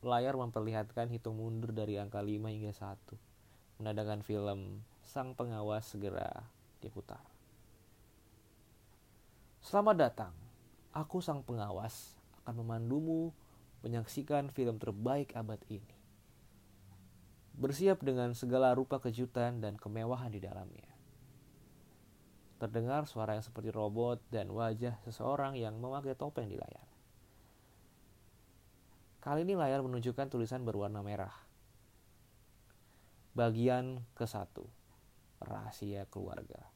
layar 0.01 0.39
memperlihatkan 0.39 1.11
hitung 1.13 1.37
mundur 1.37 1.75
dari 1.75 1.99
angka 1.99 2.23
5 2.23 2.55
hingga 2.55 2.73
1. 2.73 3.83
Menandakan 3.83 4.21
film 4.23 4.61
Sang 5.03 5.35
Pengawas 5.35 5.91
segera 5.91 6.47
diputar. 6.79 7.21
Selamat 9.61 9.97
datang. 9.97 10.35
Aku 10.95 11.21
Sang 11.21 11.45
Pengawas 11.45 12.17
akan 12.43 12.65
memandumu 12.65 13.31
menyaksikan 13.87 14.51
film 14.51 14.81
terbaik 14.81 15.37
abad 15.37 15.61
ini. 15.69 15.95
Bersiap 17.55 18.01
dengan 18.01 18.33
segala 18.33 18.73
rupa 18.73 18.99
kejutan 18.99 19.61
dan 19.61 19.77
kemewahan 19.77 20.33
di 20.33 20.41
dalamnya. 20.41 20.90
Terdengar 22.61 23.09
suara 23.09 23.41
yang 23.41 23.45
seperti 23.45 23.73
robot 23.73 24.21
dan 24.29 24.53
wajah 24.53 25.01
seseorang 25.09 25.57
yang 25.57 25.81
memakai 25.81 26.13
topeng 26.13 26.45
di 26.45 26.61
layar. 26.61 26.85
Kali 29.25 29.49
ini 29.49 29.57
layar 29.57 29.81
menunjukkan 29.81 30.29
tulisan 30.29 30.61
berwarna 30.69 31.01
merah. 31.01 31.33
Bagian 33.33 34.05
ke-1. 34.13 34.61
Rahasia 35.41 36.05
keluarga. 36.13 36.69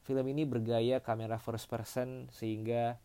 Film 0.00 0.24
ini 0.32 0.48
bergaya 0.48 1.04
kamera 1.04 1.36
first 1.36 1.68
person 1.68 2.32
sehingga 2.32 2.96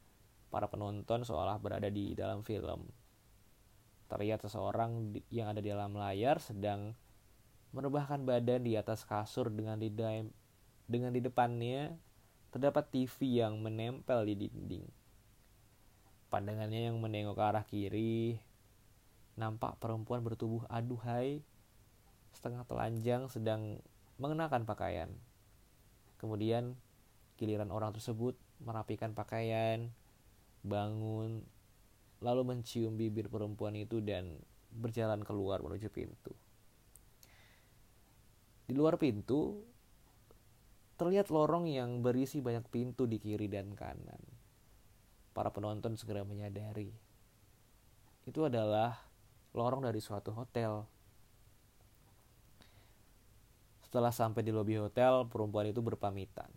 para 0.48 0.72
penonton 0.72 1.28
seolah 1.28 1.60
berada 1.60 1.92
di 1.92 2.16
dalam 2.16 2.40
film. 2.40 2.88
Terlihat 4.08 4.48
seseorang 4.48 5.12
yang 5.28 5.52
ada 5.52 5.60
di 5.60 5.76
dalam 5.76 5.92
layar 5.92 6.40
sedang 6.40 6.96
merebahkan 7.76 8.24
badan 8.24 8.64
di 8.64 8.80
atas 8.80 9.04
kasur 9.04 9.52
dengan 9.52 9.76
di 9.76 9.92
dengan 10.86 11.13
di 11.13 11.21
depannya 11.21 11.93
terdapat 12.54 12.88
TV 12.88 13.43
yang 13.43 13.60
menempel 13.60 14.24
di 14.24 14.48
dinding. 14.48 14.86
Pandangannya 16.32 16.91
yang 16.91 16.98
menengok 17.04 17.36
ke 17.36 17.43
arah 17.43 17.65
kiri, 17.67 18.39
nampak 19.36 19.76
perempuan 19.84 20.24
bertubuh 20.24 20.63
aduhai, 20.71 21.43
setengah 22.32 22.63
telanjang 22.63 23.28
sedang 23.28 23.84
mengenakan 24.15 24.63
pakaian. 24.63 25.12
Kemudian 26.15 26.80
giliran 27.36 27.71
orang 27.71 27.91
tersebut 27.91 28.39
merapikan 28.63 29.12
pakaian, 29.12 29.91
bangun, 30.63 31.43
lalu 32.24 32.41
mencium 32.48 32.95
bibir 32.95 33.28
perempuan 33.28 33.76
itu 33.76 34.00
dan 34.00 34.39
berjalan 34.71 35.21
keluar 35.28 35.60
menuju 35.60 35.91
pintu. 35.91 36.32
Di 38.65 38.74
luar 38.74 38.98
pintu, 38.98 39.62
terlihat 40.95 41.27
lorong 41.27 41.67
yang 41.67 41.99
berisi 41.99 42.39
banyak 42.39 42.67
pintu 42.71 43.03
di 43.03 43.19
kiri 43.19 43.51
dan 43.51 43.75
kanan. 43.75 44.19
Para 45.36 45.51
penonton 45.51 45.99
segera 45.99 46.23
menyadari 46.23 46.95
itu 48.25 48.41
adalah 48.41 48.97
lorong 49.53 49.86
dari 49.86 50.01
suatu 50.01 50.34
hotel. 50.34 50.88
Setelah 53.86 54.10
sampai 54.10 54.41
di 54.41 54.49
lobi 54.49 54.81
hotel, 54.81 55.29
perempuan 55.29 55.69
itu 55.69 55.79
berpamitan. 55.79 56.49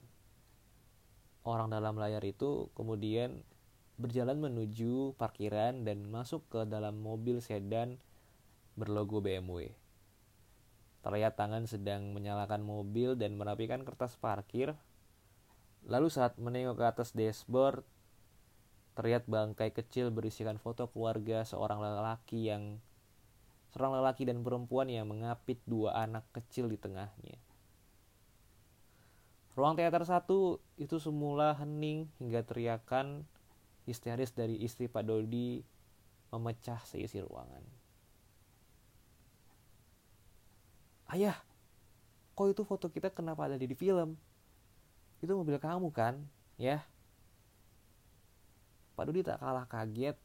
Orang 1.44 1.70
dalam 1.70 1.94
layar 2.00 2.24
itu 2.24 2.72
kemudian 2.72 3.44
berjalan 4.00 4.38
menuju 4.38 5.18
parkiran 5.20 5.84
dan 5.84 6.08
masuk 6.08 6.46
ke 6.48 6.64
dalam 6.64 6.98
mobil 6.98 7.42
sedan 7.44 8.00
berlogo 8.78 9.18
BMW. 9.18 9.74
Terlihat 11.08 11.40
tangan 11.40 11.64
sedang 11.64 12.12
menyalakan 12.12 12.60
mobil 12.60 13.16
dan 13.16 13.40
merapikan 13.40 13.80
kertas 13.80 14.12
parkir. 14.20 14.76
Lalu 15.88 16.12
saat 16.12 16.36
menengok 16.36 16.76
ke 16.76 16.84
atas 16.84 17.16
dashboard, 17.16 17.80
terlihat 18.92 19.24
bangkai 19.24 19.72
kecil 19.72 20.12
berisikan 20.12 20.60
foto 20.60 20.84
keluarga 20.92 21.48
seorang 21.48 21.80
lelaki 21.80 22.52
yang 22.52 22.76
seorang 23.72 24.04
lelaki 24.04 24.28
dan 24.28 24.44
perempuan 24.44 24.92
yang 24.92 25.08
mengapit 25.08 25.56
dua 25.64 25.96
anak 25.96 26.28
kecil 26.36 26.68
di 26.68 26.76
tengahnya. 26.76 27.40
Ruang 29.56 29.80
teater 29.80 30.04
satu 30.04 30.60
itu 30.76 31.00
semula 31.00 31.56
hening 31.56 32.04
hingga 32.20 32.44
teriakan 32.44 33.24
histeris 33.88 34.36
dari 34.36 34.60
istri 34.60 34.92
Pak 34.92 35.08
Dodi 35.08 35.64
memecah 36.28 36.84
seisi 36.84 37.16
ruangan. 37.24 37.87
Ayah, 41.08 41.40
kok 42.36 42.52
itu 42.52 42.62
foto 42.68 42.92
kita 42.92 43.08
kenapa 43.08 43.48
ada 43.48 43.56
di 43.56 43.72
film? 43.72 44.12
Itu 45.24 45.32
mobil 45.32 45.56
kamu 45.56 45.88
kan, 45.88 46.20
ya? 46.60 46.84
Pak 48.92 49.08
Dodi 49.08 49.24
tak 49.24 49.40
kalah 49.40 49.64
kaget, 49.64 50.20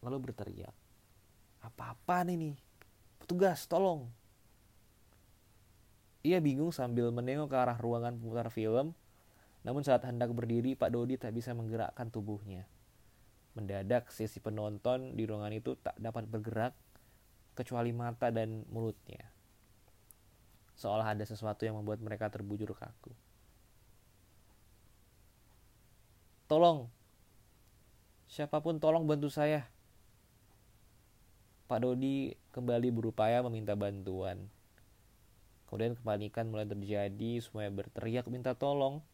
lalu 0.00 0.30
berteriak. 0.30 0.72
Apa-apa 1.60 2.24
nih 2.24 2.56
Petugas, 3.18 3.68
tolong. 3.68 4.08
Ia 6.24 6.40
bingung 6.40 6.72
sambil 6.72 7.12
menengok 7.12 7.52
ke 7.52 7.56
arah 7.60 7.76
ruangan 7.76 8.16
pemutar 8.16 8.48
film, 8.48 8.96
namun 9.60 9.84
saat 9.84 10.08
hendak 10.08 10.32
berdiri, 10.32 10.72
Pak 10.72 10.88
Dodi 10.88 11.20
tak 11.20 11.36
bisa 11.36 11.52
menggerakkan 11.52 12.08
tubuhnya. 12.08 12.64
Mendadak 13.52 14.08
sisi 14.08 14.40
penonton 14.40 15.12
di 15.12 15.28
ruangan 15.28 15.52
itu 15.52 15.76
tak 15.76 16.00
dapat 16.00 16.24
bergerak 16.24 16.72
kecuali 17.52 17.92
mata 17.92 18.32
dan 18.32 18.64
mulutnya. 18.72 19.37
Seolah 20.78 21.10
ada 21.10 21.26
sesuatu 21.26 21.66
yang 21.66 21.74
membuat 21.74 21.98
mereka 21.98 22.30
terbujur 22.30 22.70
kaku. 22.70 23.10
Tolong, 26.46 26.86
siapa 28.30 28.62
pun 28.62 28.78
tolong 28.78 29.04
bantu 29.04 29.26
saya. 29.28 29.66
Pak 31.68 31.84
Dodi 31.84 32.32
kembali 32.54 32.88
berupaya 32.94 33.42
meminta 33.44 33.76
bantuan. 33.76 34.48
Kemudian 35.68 35.98
kepanikan 35.98 36.48
mulai 36.48 36.64
terjadi, 36.64 37.44
semuanya 37.44 37.84
berteriak 37.84 38.24
minta 38.32 38.56
tolong. 38.56 39.04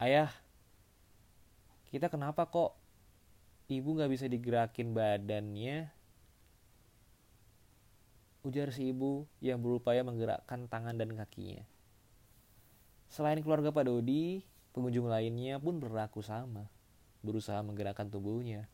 Ayah, 0.00 0.32
kita 1.92 2.08
kenapa 2.08 2.48
kok 2.48 2.78
ibu 3.68 3.98
nggak 3.98 4.08
bisa 4.14 4.30
digerakin 4.30 4.96
badannya 4.96 5.97
ujar 8.46 8.70
si 8.70 8.94
ibu 8.94 9.26
yang 9.42 9.58
berupaya 9.58 10.06
menggerakkan 10.06 10.70
tangan 10.70 10.94
dan 10.94 11.14
kakinya. 11.14 11.66
Selain 13.08 13.40
keluarga 13.40 13.72
Pak 13.72 13.88
Dodi, 13.88 14.44
pengunjung 14.76 15.08
lainnya 15.08 15.56
pun 15.58 15.80
berlaku 15.80 16.20
sama, 16.20 16.68
berusaha 17.24 17.58
menggerakkan 17.64 18.12
tubuhnya. 18.12 18.68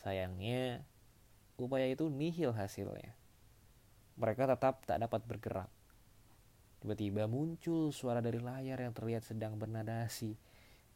Sayangnya, 0.00 0.82
upaya 1.60 1.86
itu 1.86 2.08
nihil 2.08 2.56
hasilnya. 2.56 3.12
Mereka 4.18 4.50
tetap 4.50 4.82
tak 4.88 4.98
dapat 4.98 5.22
bergerak. 5.28 5.70
Tiba-tiba 6.78 7.26
muncul 7.26 7.90
suara 7.90 8.22
dari 8.22 8.38
layar 8.38 8.78
yang 8.78 8.94
terlihat 8.94 9.26
sedang 9.26 9.58
bernadasi, 9.58 10.38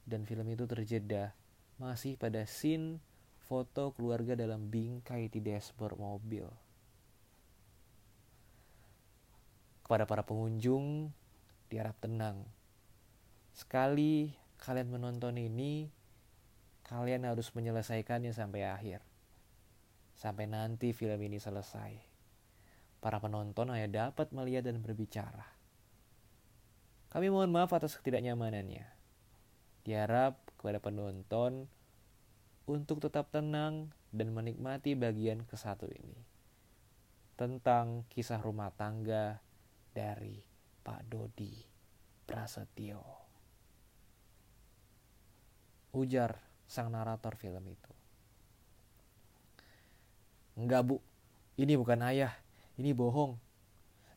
dan 0.07 0.27
film 0.27 0.47
itu 0.51 0.67
terjeda 0.67 1.35
masih 1.79 2.15
pada 2.15 2.47
scene 2.47 3.03
foto 3.43 3.91
keluarga 3.95 4.39
dalam 4.39 4.71
bingkai 4.71 5.27
di 5.27 5.43
dashboard 5.43 5.99
mobil. 5.99 6.47
Kepada 9.83 10.07
para 10.07 10.23
pengunjung, 10.23 11.11
diharap 11.69 11.99
tenang. 11.99 12.47
Sekali 13.53 14.33
kalian 14.63 14.89
menonton 14.89 15.37
ini, 15.37 15.91
kalian 16.87 17.27
harus 17.27 17.51
menyelesaikannya 17.53 18.31
sampai 18.31 18.63
akhir. 18.65 19.01
Sampai 20.15 20.47
nanti 20.47 20.95
film 20.95 21.19
ini 21.19 21.43
selesai. 21.43 21.99
Para 23.03 23.19
penonton 23.19 23.75
hanya 23.75 24.07
dapat 24.07 24.31
melihat 24.31 24.71
dan 24.71 24.79
berbicara. 24.79 25.43
Kami 27.11 27.29
mohon 27.29 27.51
maaf 27.51 27.75
atas 27.75 27.99
ketidaknyamanannya. 27.99 28.87
Diharap 29.83 30.39
kepada 30.57 30.79
penonton 30.79 31.67
untuk 32.65 33.03
tetap 33.03 33.35
tenang 33.35 33.91
dan 34.15 34.31
menikmati 34.31 34.95
bagian 34.95 35.43
ke 35.43 35.59
satu 35.59 35.91
ini. 35.91 36.23
Tentang 37.35 38.07
kisah 38.07 38.39
rumah 38.39 38.71
tangga 38.71 39.43
dari 39.93 40.41
Pak 40.83 41.01
Dodi 41.07 41.53
Prasetyo. 42.25 43.01
Ujar 45.93 46.41
sang 46.65 46.89
narator 46.89 47.37
film 47.37 47.69
itu. 47.69 47.93
Enggak 50.57 50.89
bu, 50.89 50.97
ini 51.61 51.77
bukan 51.77 52.01
ayah, 52.09 52.33
ini 52.81 52.97
bohong. 52.97 53.37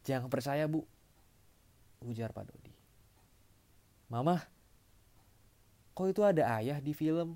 Jangan 0.08 0.32
percaya 0.32 0.64
bu, 0.68 0.88
ujar 2.04 2.32
Pak 2.32 2.48
Dodi. 2.48 2.72
Mama, 4.08 4.40
kok 5.92 6.08
itu 6.08 6.24
ada 6.24 6.56
ayah 6.60 6.80
di 6.80 6.96
film? 6.96 7.36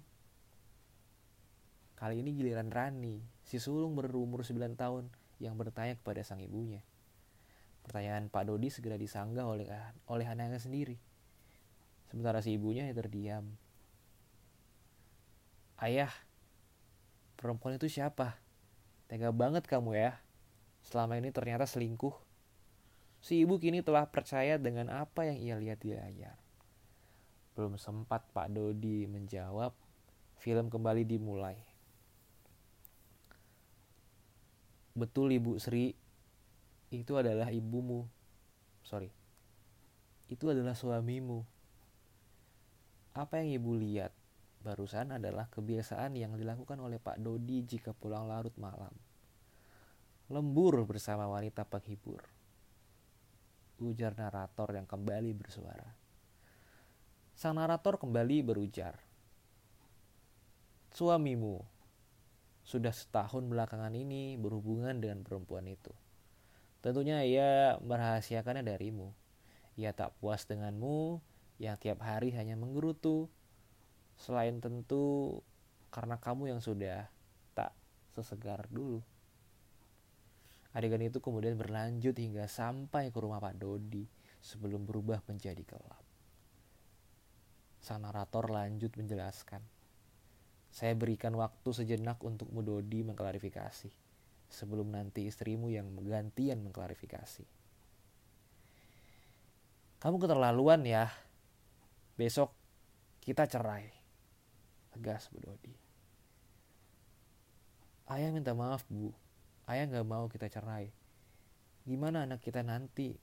Kali 1.99 2.23
ini 2.23 2.31
giliran 2.31 2.71
Rani, 2.71 3.19
si 3.43 3.59
sulung 3.59 3.91
berumur 3.99 4.47
9 4.47 4.79
tahun 4.79 5.11
yang 5.43 5.59
bertanya 5.59 5.99
kepada 5.99 6.23
sang 6.23 6.39
ibunya. 6.39 6.79
Pertanyaan 7.89 8.29
Pak 8.29 8.45
Dodi 8.45 8.69
segera 8.69 9.01
disanggah 9.01 9.49
oleh 9.49 9.65
oleh 10.05 10.25
anaknya 10.29 10.61
sendiri. 10.61 10.93
Sementara 12.05 12.37
si 12.37 12.53
ibunya 12.53 12.85
yang 12.85 12.93
terdiam. 12.93 13.49
Ayah, 15.81 16.13
perempuan 17.33 17.81
itu 17.81 17.89
siapa? 17.89 18.37
Tega 19.09 19.33
banget 19.33 19.65
kamu 19.65 19.97
ya. 19.97 20.21
Selama 20.85 21.17
ini 21.17 21.33
ternyata 21.33 21.65
selingkuh. 21.65 22.13
Si 23.25 23.41
ibu 23.41 23.57
kini 23.57 23.81
telah 23.81 24.05
percaya 24.05 24.61
dengan 24.61 24.93
apa 24.93 25.25
yang 25.25 25.41
ia 25.41 25.55
lihat 25.57 25.81
di 25.81 25.97
layar. 25.97 26.37
Belum 27.57 27.73
sempat 27.73 28.21
Pak 28.37 28.53
Dodi 28.53 29.09
menjawab, 29.09 29.73
film 30.37 30.69
kembali 30.69 31.09
dimulai. 31.09 31.57
Betul 34.93 35.35
Ibu 35.35 35.57
Sri, 35.57 35.91
itu 36.89 37.13
adalah 37.17 37.53
ibumu. 37.53 38.09
Sorry. 38.81 39.13
Itu 40.25 40.49
adalah 40.49 40.73
suamimu. 40.73 41.45
Apa 43.13 43.41
yang 43.41 43.61
ibu 43.61 43.77
lihat 43.77 44.13
barusan 44.61 45.15
adalah 45.17 45.49
kebiasaan 45.49 46.17
yang 46.17 46.33
dilakukan 46.35 46.77
oleh 46.81 46.97
Pak 47.01 47.21
Dodi 47.21 47.65
jika 47.65 47.93
pulang 47.93 48.25
larut 48.25 48.53
malam. 48.57 48.93
Lembur 50.29 50.85
bersama 50.85 51.25
wanita 51.25 51.65
penghibur. 51.65 52.21
Ujar 53.81 54.13
narator 54.13 54.75
yang 54.77 54.85
kembali 54.85 55.31
bersuara. 55.33 55.89
Sang 57.33 57.55
narator 57.55 57.97
kembali 57.97 58.43
berujar. 58.43 58.99
suamimu 60.89 61.61
sudah 62.65 62.93
setahun 62.93 63.45
belakangan 63.45 63.93
ini 63.95 64.35
berhubungan 64.37 64.99
dengan 65.01 65.25
perempuan 65.25 65.65
itu. 65.65 65.93
Tentunya 66.79 67.27
ia 67.27 67.75
merahasiakannya 67.83 68.63
darimu. 68.63 69.11
Ia 69.75 69.91
tak 69.91 70.15
puas 70.19 70.47
denganmu 70.47 71.19
yang 71.59 71.75
tiap 71.75 71.99
hari 71.99 72.31
hanya 72.31 72.55
menggerutu. 72.55 73.27
Selain 74.15 74.63
tentu 74.63 75.39
karena 75.91 76.15
kamu 76.19 76.55
yang 76.55 76.61
sudah 76.63 77.11
tak 77.51 77.75
sesegar 78.15 78.67
dulu. 78.71 79.03
Adegan 80.71 81.03
itu 81.03 81.19
kemudian 81.19 81.59
berlanjut 81.59 82.15
hingga 82.15 82.47
sampai 82.47 83.11
ke 83.11 83.17
rumah 83.19 83.43
Pak 83.43 83.59
Dodi 83.59 84.07
sebelum 84.39 84.87
berubah 84.87 85.19
menjadi 85.27 85.63
gelap. 85.67 86.03
Sang 87.83 88.03
narator 88.03 88.47
lanjut 88.47 88.95
menjelaskan. 88.95 89.63
Saya 90.69 90.93
berikan 90.93 91.33
waktu 91.35 91.73
sejenak 91.73 92.21
untuk 92.21 92.53
Mudodi 92.53 93.01
mengklarifikasi 93.01 94.08
sebelum 94.49 94.89
nanti 94.89 95.29
istrimu 95.29 95.69
yang 95.69 95.93
gantian 96.01 96.65
mengklarifikasi. 96.65 97.45
Kamu 100.01 100.17
keterlaluan 100.17 100.81
ya. 100.83 101.13
Besok 102.17 102.51
kita 103.21 103.45
cerai. 103.45 103.87
Tegas 104.89 105.29
Bu 105.29 105.39
Dodi. 105.39 105.75
Ayah 108.09 108.33
minta 108.33 108.57
maaf 108.57 108.83
Bu. 108.89 109.13
Ayah 109.69 109.85
nggak 109.85 110.07
mau 110.09 110.25
kita 110.25 110.49
cerai. 110.49 110.89
Gimana 111.85 112.25
anak 112.25 112.41
kita 112.41 112.65
nanti? 112.65 113.13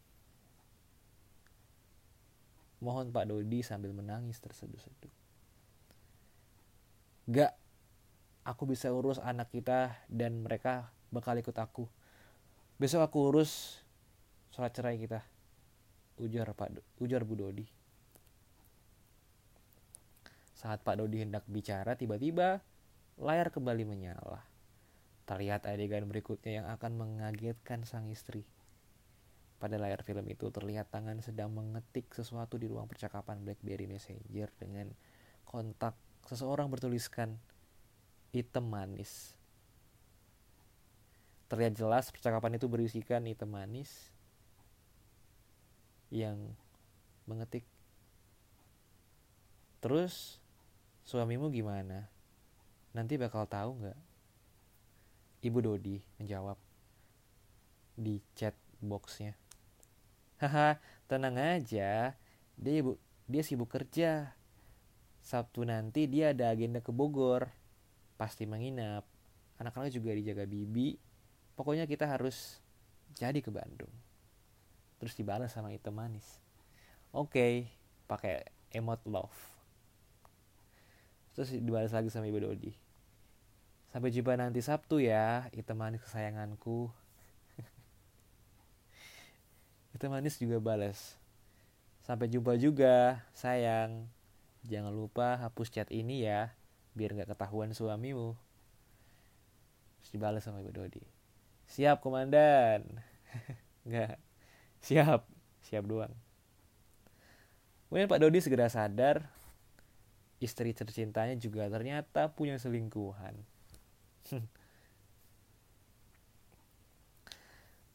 Mohon 2.79 3.11
Pak 3.11 3.27
Dodi 3.27 3.67
sambil 3.67 3.91
menangis 3.91 4.39
terseduh-seduh. 4.39 5.11
Gak, 7.27 7.59
aku 8.47 8.71
bisa 8.71 8.95
urus 8.95 9.19
anak 9.19 9.51
kita 9.51 10.07
dan 10.07 10.47
mereka 10.47 10.95
bakal 11.13 11.39
ikut 11.39 11.55
aku. 11.55 11.87
Besok 12.77 13.07
aku 13.07 13.19
urus 13.33 13.81
surat 14.53 14.73
cerai 14.73 14.97
kita. 14.97 15.25
Ujar 16.17 16.49
Pak 16.57 17.01
ujar 17.05 17.29
Bu 17.29 17.37
Dodi. 17.37 17.69
Saat 20.57 20.81
Pak 20.81 20.97
Dodi 20.97 21.21
hendak 21.21 21.45
bicara, 21.45 21.93
tiba-tiba 22.01 22.65
layar 23.21 23.53
kembali 23.53 23.85
menyala. 23.85 24.41
Terlihat 25.29 25.69
adegan 25.69 26.09
berikutnya 26.09 26.65
yang 26.65 26.67
akan 26.73 26.97
mengagetkan 26.97 27.85
sang 27.85 28.09
istri. 28.09 28.49
Pada 29.61 29.77
layar 29.77 30.01
film 30.05 30.25
itu 30.33 30.49
terlihat 30.49 30.89
tangan 30.89 31.21
sedang 31.21 31.53
mengetik 31.53 32.13
sesuatu 32.13 32.57
di 32.57 32.69
ruang 32.69 32.89
percakapan 32.89 33.41
BlackBerry 33.45 33.89
Messenger 33.89 34.49
dengan 34.57 34.93
kontak 35.45 35.97
seseorang 36.25 36.73
bertuliskan 36.73 37.37
item 38.33 38.65
manis. 38.69 39.36
Terlihat 41.47 41.79
jelas 41.79 42.11
percakapan 42.11 42.59
itu 42.59 42.67
berisikan 42.67 43.23
item 43.27 43.55
manis 43.55 44.11
yang 46.11 46.39
mengetik. 47.27 47.63
Terus 49.79 50.43
suamimu 51.07 51.51
gimana? 51.55 52.11
Nanti 52.91 53.15
bakal 53.15 53.47
tahu 53.47 53.79
nggak? 53.83 54.01
Ibu 55.47 55.59
Dodi 55.63 56.03
menjawab 56.19 56.59
di 57.95 58.19
chat 58.35 58.57
boxnya. 58.83 59.39
Haha, 60.43 60.77
tenang 61.07 61.39
aja. 61.39 62.13
Dia 62.59 62.75
ibu, 62.83 62.99
dia 63.31 63.43
sibuk 63.47 63.71
kerja. 63.71 64.35
Sabtu 65.23 65.63
nanti 65.65 66.11
dia 66.11 66.35
ada 66.35 66.51
agenda 66.51 66.83
ke 66.83 66.91
Bogor. 66.91 67.49
Pasti 68.19 68.45
menginap. 68.45 69.07
Anak-anak 69.57 69.95
juga 69.95 70.13
dijaga 70.13 70.45
bibi. 70.45 71.06
Pokoknya 71.57 71.89
kita 71.89 72.05
harus 72.05 72.61
jadi 73.17 73.41
ke 73.41 73.49
Bandung. 73.49 73.91
Terus 75.01 75.17
dibalas 75.17 75.57
sama 75.57 75.73
itu 75.73 75.89
manis. 75.89 76.37
Oke, 77.17 77.33
okay, 77.33 77.53
pakai 78.05 78.45
emot 78.77 79.01
love. 79.09 79.33
Terus 81.33 81.53
dibalas 81.53 81.93
lagi 81.93 82.13
sama 82.13 82.29
Ibu 82.29 82.45
Dodi. 82.45 82.73
Sampai 83.93 84.13
jumpa 84.13 84.37
nanti 84.37 84.61
Sabtu 84.61 85.01
ya, 85.01 85.49
itu 85.57 85.73
manis 85.73 86.05
kesayanganku. 86.05 86.93
itu 89.97 90.05
manis 90.13 90.37
juga 90.37 90.61
balas. 90.61 91.17
Sampai 92.05 92.29
jumpa 92.29 92.61
juga, 92.61 93.25
sayang. 93.33 94.09
Jangan 94.69 94.93
lupa 94.93 95.41
hapus 95.41 95.73
chat 95.73 95.89
ini 95.89 96.25
ya, 96.25 96.53
biar 96.93 97.17
nggak 97.17 97.33
ketahuan 97.33 97.73
suamimu. 97.73 98.37
Terus 100.01 100.11
dibalas 100.13 100.45
sama 100.45 100.61
Ibu 100.61 100.73
Dodi. 100.73 101.16
Siap 101.67 102.01
komandan. 102.03 102.83
nggak. 103.89 104.17
Siap. 104.83 105.27
Siap 105.67 105.85
doang. 105.87 106.15
Kemudian 107.87 108.11
Pak 108.11 108.21
Dodi 108.23 108.43
segera 108.43 108.67
sadar 108.67 109.31
istri 110.43 110.75
tercintanya 110.77 111.39
juga 111.39 111.71
ternyata 111.71 112.29
punya 112.35 112.59
selingkuhan. 112.59 113.35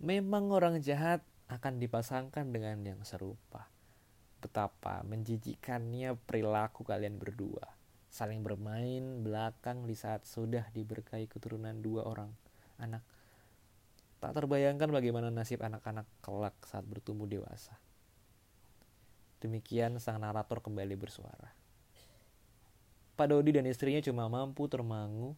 Memang 0.02 0.50
orang 0.50 0.82
jahat 0.82 1.22
akan 1.52 1.78
dipasangkan 1.78 2.50
dengan 2.50 2.82
yang 2.82 3.04
serupa 3.06 3.70
betapa 4.42 5.06
menjijikannya 5.06 6.18
perilaku 6.26 6.82
kalian 6.82 7.22
berdua. 7.22 7.78
Saling 8.10 8.42
bermain 8.42 9.22
belakang 9.22 9.86
di 9.86 9.94
saat 9.94 10.26
sudah 10.26 10.68
diberkahi 10.74 11.30
keturunan 11.30 11.78
dua 11.80 12.10
orang 12.10 12.34
anak. 12.82 13.06
Tak 14.22 14.38
terbayangkan 14.38 14.94
bagaimana 14.94 15.34
nasib 15.34 15.66
anak-anak 15.66 16.06
kelak 16.22 16.54
saat 16.70 16.86
bertumbuh 16.86 17.26
dewasa. 17.26 17.74
Demikian 19.42 19.98
sang 19.98 20.22
narator 20.22 20.62
kembali 20.62 20.94
bersuara. 20.94 21.50
Pak 23.18 23.28
Dodi 23.34 23.58
dan 23.58 23.66
istrinya 23.66 23.98
cuma 24.06 24.30
mampu 24.30 24.70
termangu. 24.70 25.34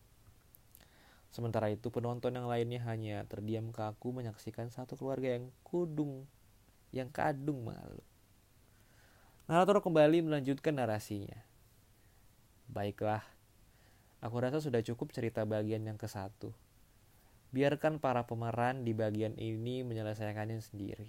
Sementara 1.31 1.71
itu 1.71 1.87
penonton 1.87 2.35
yang 2.35 2.51
lainnya 2.51 2.83
hanya 2.83 3.23
terdiam 3.23 3.71
kaku 3.71 4.11
menyaksikan 4.11 4.67
satu 4.67 4.99
keluarga 4.99 5.31
yang 5.39 5.47
kudung, 5.63 6.27
yang 6.91 7.07
kadung 7.07 7.63
malu. 7.63 8.03
Narator 9.47 9.79
kembali 9.79 10.27
melanjutkan 10.27 10.75
narasinya. 10.75 11.39
Baiklah, 12.67 13.23
aku 14.19 14.35
rasa 14.43 14.59
sudah 14.59 14.83
cukup 14.83 15.15
cerita 15.15 15.47
bagian 15.47 15.87
yang 15.87 15.95
ke 15.95 16.11
satu. 16.11 16.51
Biarkan 17.53 18.01
para 18.01 18.25
pemeran 18.25 18.81
di 18.81 18.97
bagian 18.97 19.37
ini 19.37 19.85
menyelesaikannya 19.85 20.57
sendiri. 20.57 21.05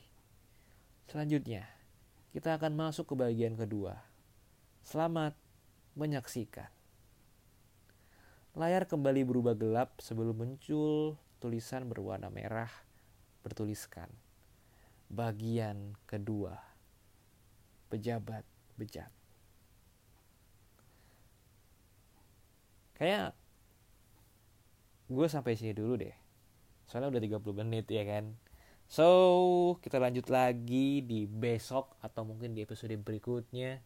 Selanjutnya, 1.09 1.65
kita 2.37 2.61
akan 2.61 2.77
masuk 2.77 3.09
ke 3.09 3.15
bagian 3.17 3.57
kedua. 3.57 3.97
Selamat 4.85 5.33
menyaksikan. 5.97 6.69
Layar 8.53 8.85
kembali 8.85 9.25
berubah 9.25 9.57
gelap 9.57 10.05
sebelum 10.05 10.37
muncul 10.37 11.17
tulisan 11.41 11.89
berwarna 11.89 12.29
merah 12.29 12.71
bertuliskan 13.41 14.13
bagian 15.09 15.97
kedua 16.05 16.57
pejabat 17.89 18.45
bejat. 18.77 19.11
Kayak 22.95 23.35
gue 25.11 25.27
sampai 25.29 25.59
sini 25.59 25.75
dulu 25.75 25.99
deh. 25.99 26.24
Soalnya 26.87 27.13
udah 27.15 27.23
30 27.23 27.61
menit 27.65 27.87
ya 27.91 28.05
kan. 28.05 28.37
So, 28.85 29.09
kita 29.81 29.97
lanjut 29.97 30.29
lagi 30.29 31.01
di 31.01 31.25
besok 31.25 31.97
atau 32.05 32.23
mungkin 32.29 32.53
di 32.53 32.63
episode 32.63 32.93
berikutnya. 33.01 33.81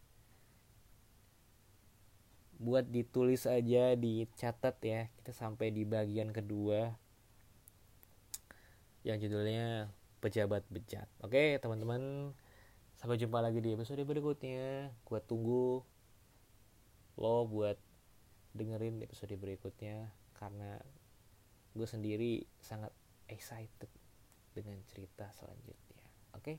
Buat 2.59 2.91
ditulis 2.91 3.47
aja, 3.47 3.95
dicatat 3.95 4.75
ya. 4.83 5.07
Kita 5.15 5.31
sampai 5.31 5.71
di 5.71 5.87
bagian 5.87 6.35
kedua. 6.35 6.91
Yang 9.07 9.27
judulnya 9.27 9.87
pejabat 10.19 10.67
bejat. 10.67 11.07
Oke, 11.23 11.55
teman-teman 11.63 12.35
Sampai 12.99 13.15
jumpa 13.15 13.39
lagi 13.39 13.63
di 13.63 13.71
episode 13.71 14.03
berikutnya. 14.03 14.91
Gue 15.07 15.23
tunggu 15.23 15.79
lo 17.15 17.47
buat 17.47 17.79
dengerin 18.51 18.99
episode 18.99 19.31
berikutnya 19.39 20.11
karena 20.35 20.83
gue 21.73 21.87
sendiri 21.87 22.43
sangat 22.59 22.93
excited 23.29 23.89
dengan 24.53 24.77
cerita 24.89 25.29
selanjutnya. 25.35 26.05
Oke, 26.35 26.41
okay? 26.41 26.57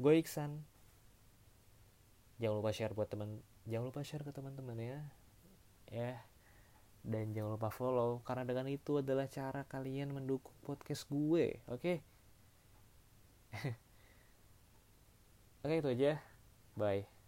gue 0.00 0.12
Iksan. 0.20 0.62
Jangan 2.40 2.56
lupa 2.58 2.72
share 2.74 2.94
buat 2.96 3.08
teman, 3.08 3.38
jangan 3.68 3.86
lupa 3.92 4.02
share 4.02 4.26
ke 4.26 4.32
teman-teman 4.34 4.78
ya, 4.80 5.00
ya. 5.92 6.12
Dan 7.02 7.34
jangan 7.34 7.58
lupa 7.58 7.70
follow 7.70 8.22
karena 8.22 8.46
dengan 8.46 8.70
itu 8.70 9.02
adalah 9.02 9.26
cara 9.26 9.66
kalian 9.66 10.14
mendukung 10.14 10.54
podcast 10.62 11.06
gue, 11.10 11.58
oke? 11.70 11.78
Okay? 11.78 11.96
Oke 15.62 15.78
itu 15.78 15.88
aja. 15.94 16.18
Bye. 16.74 17.21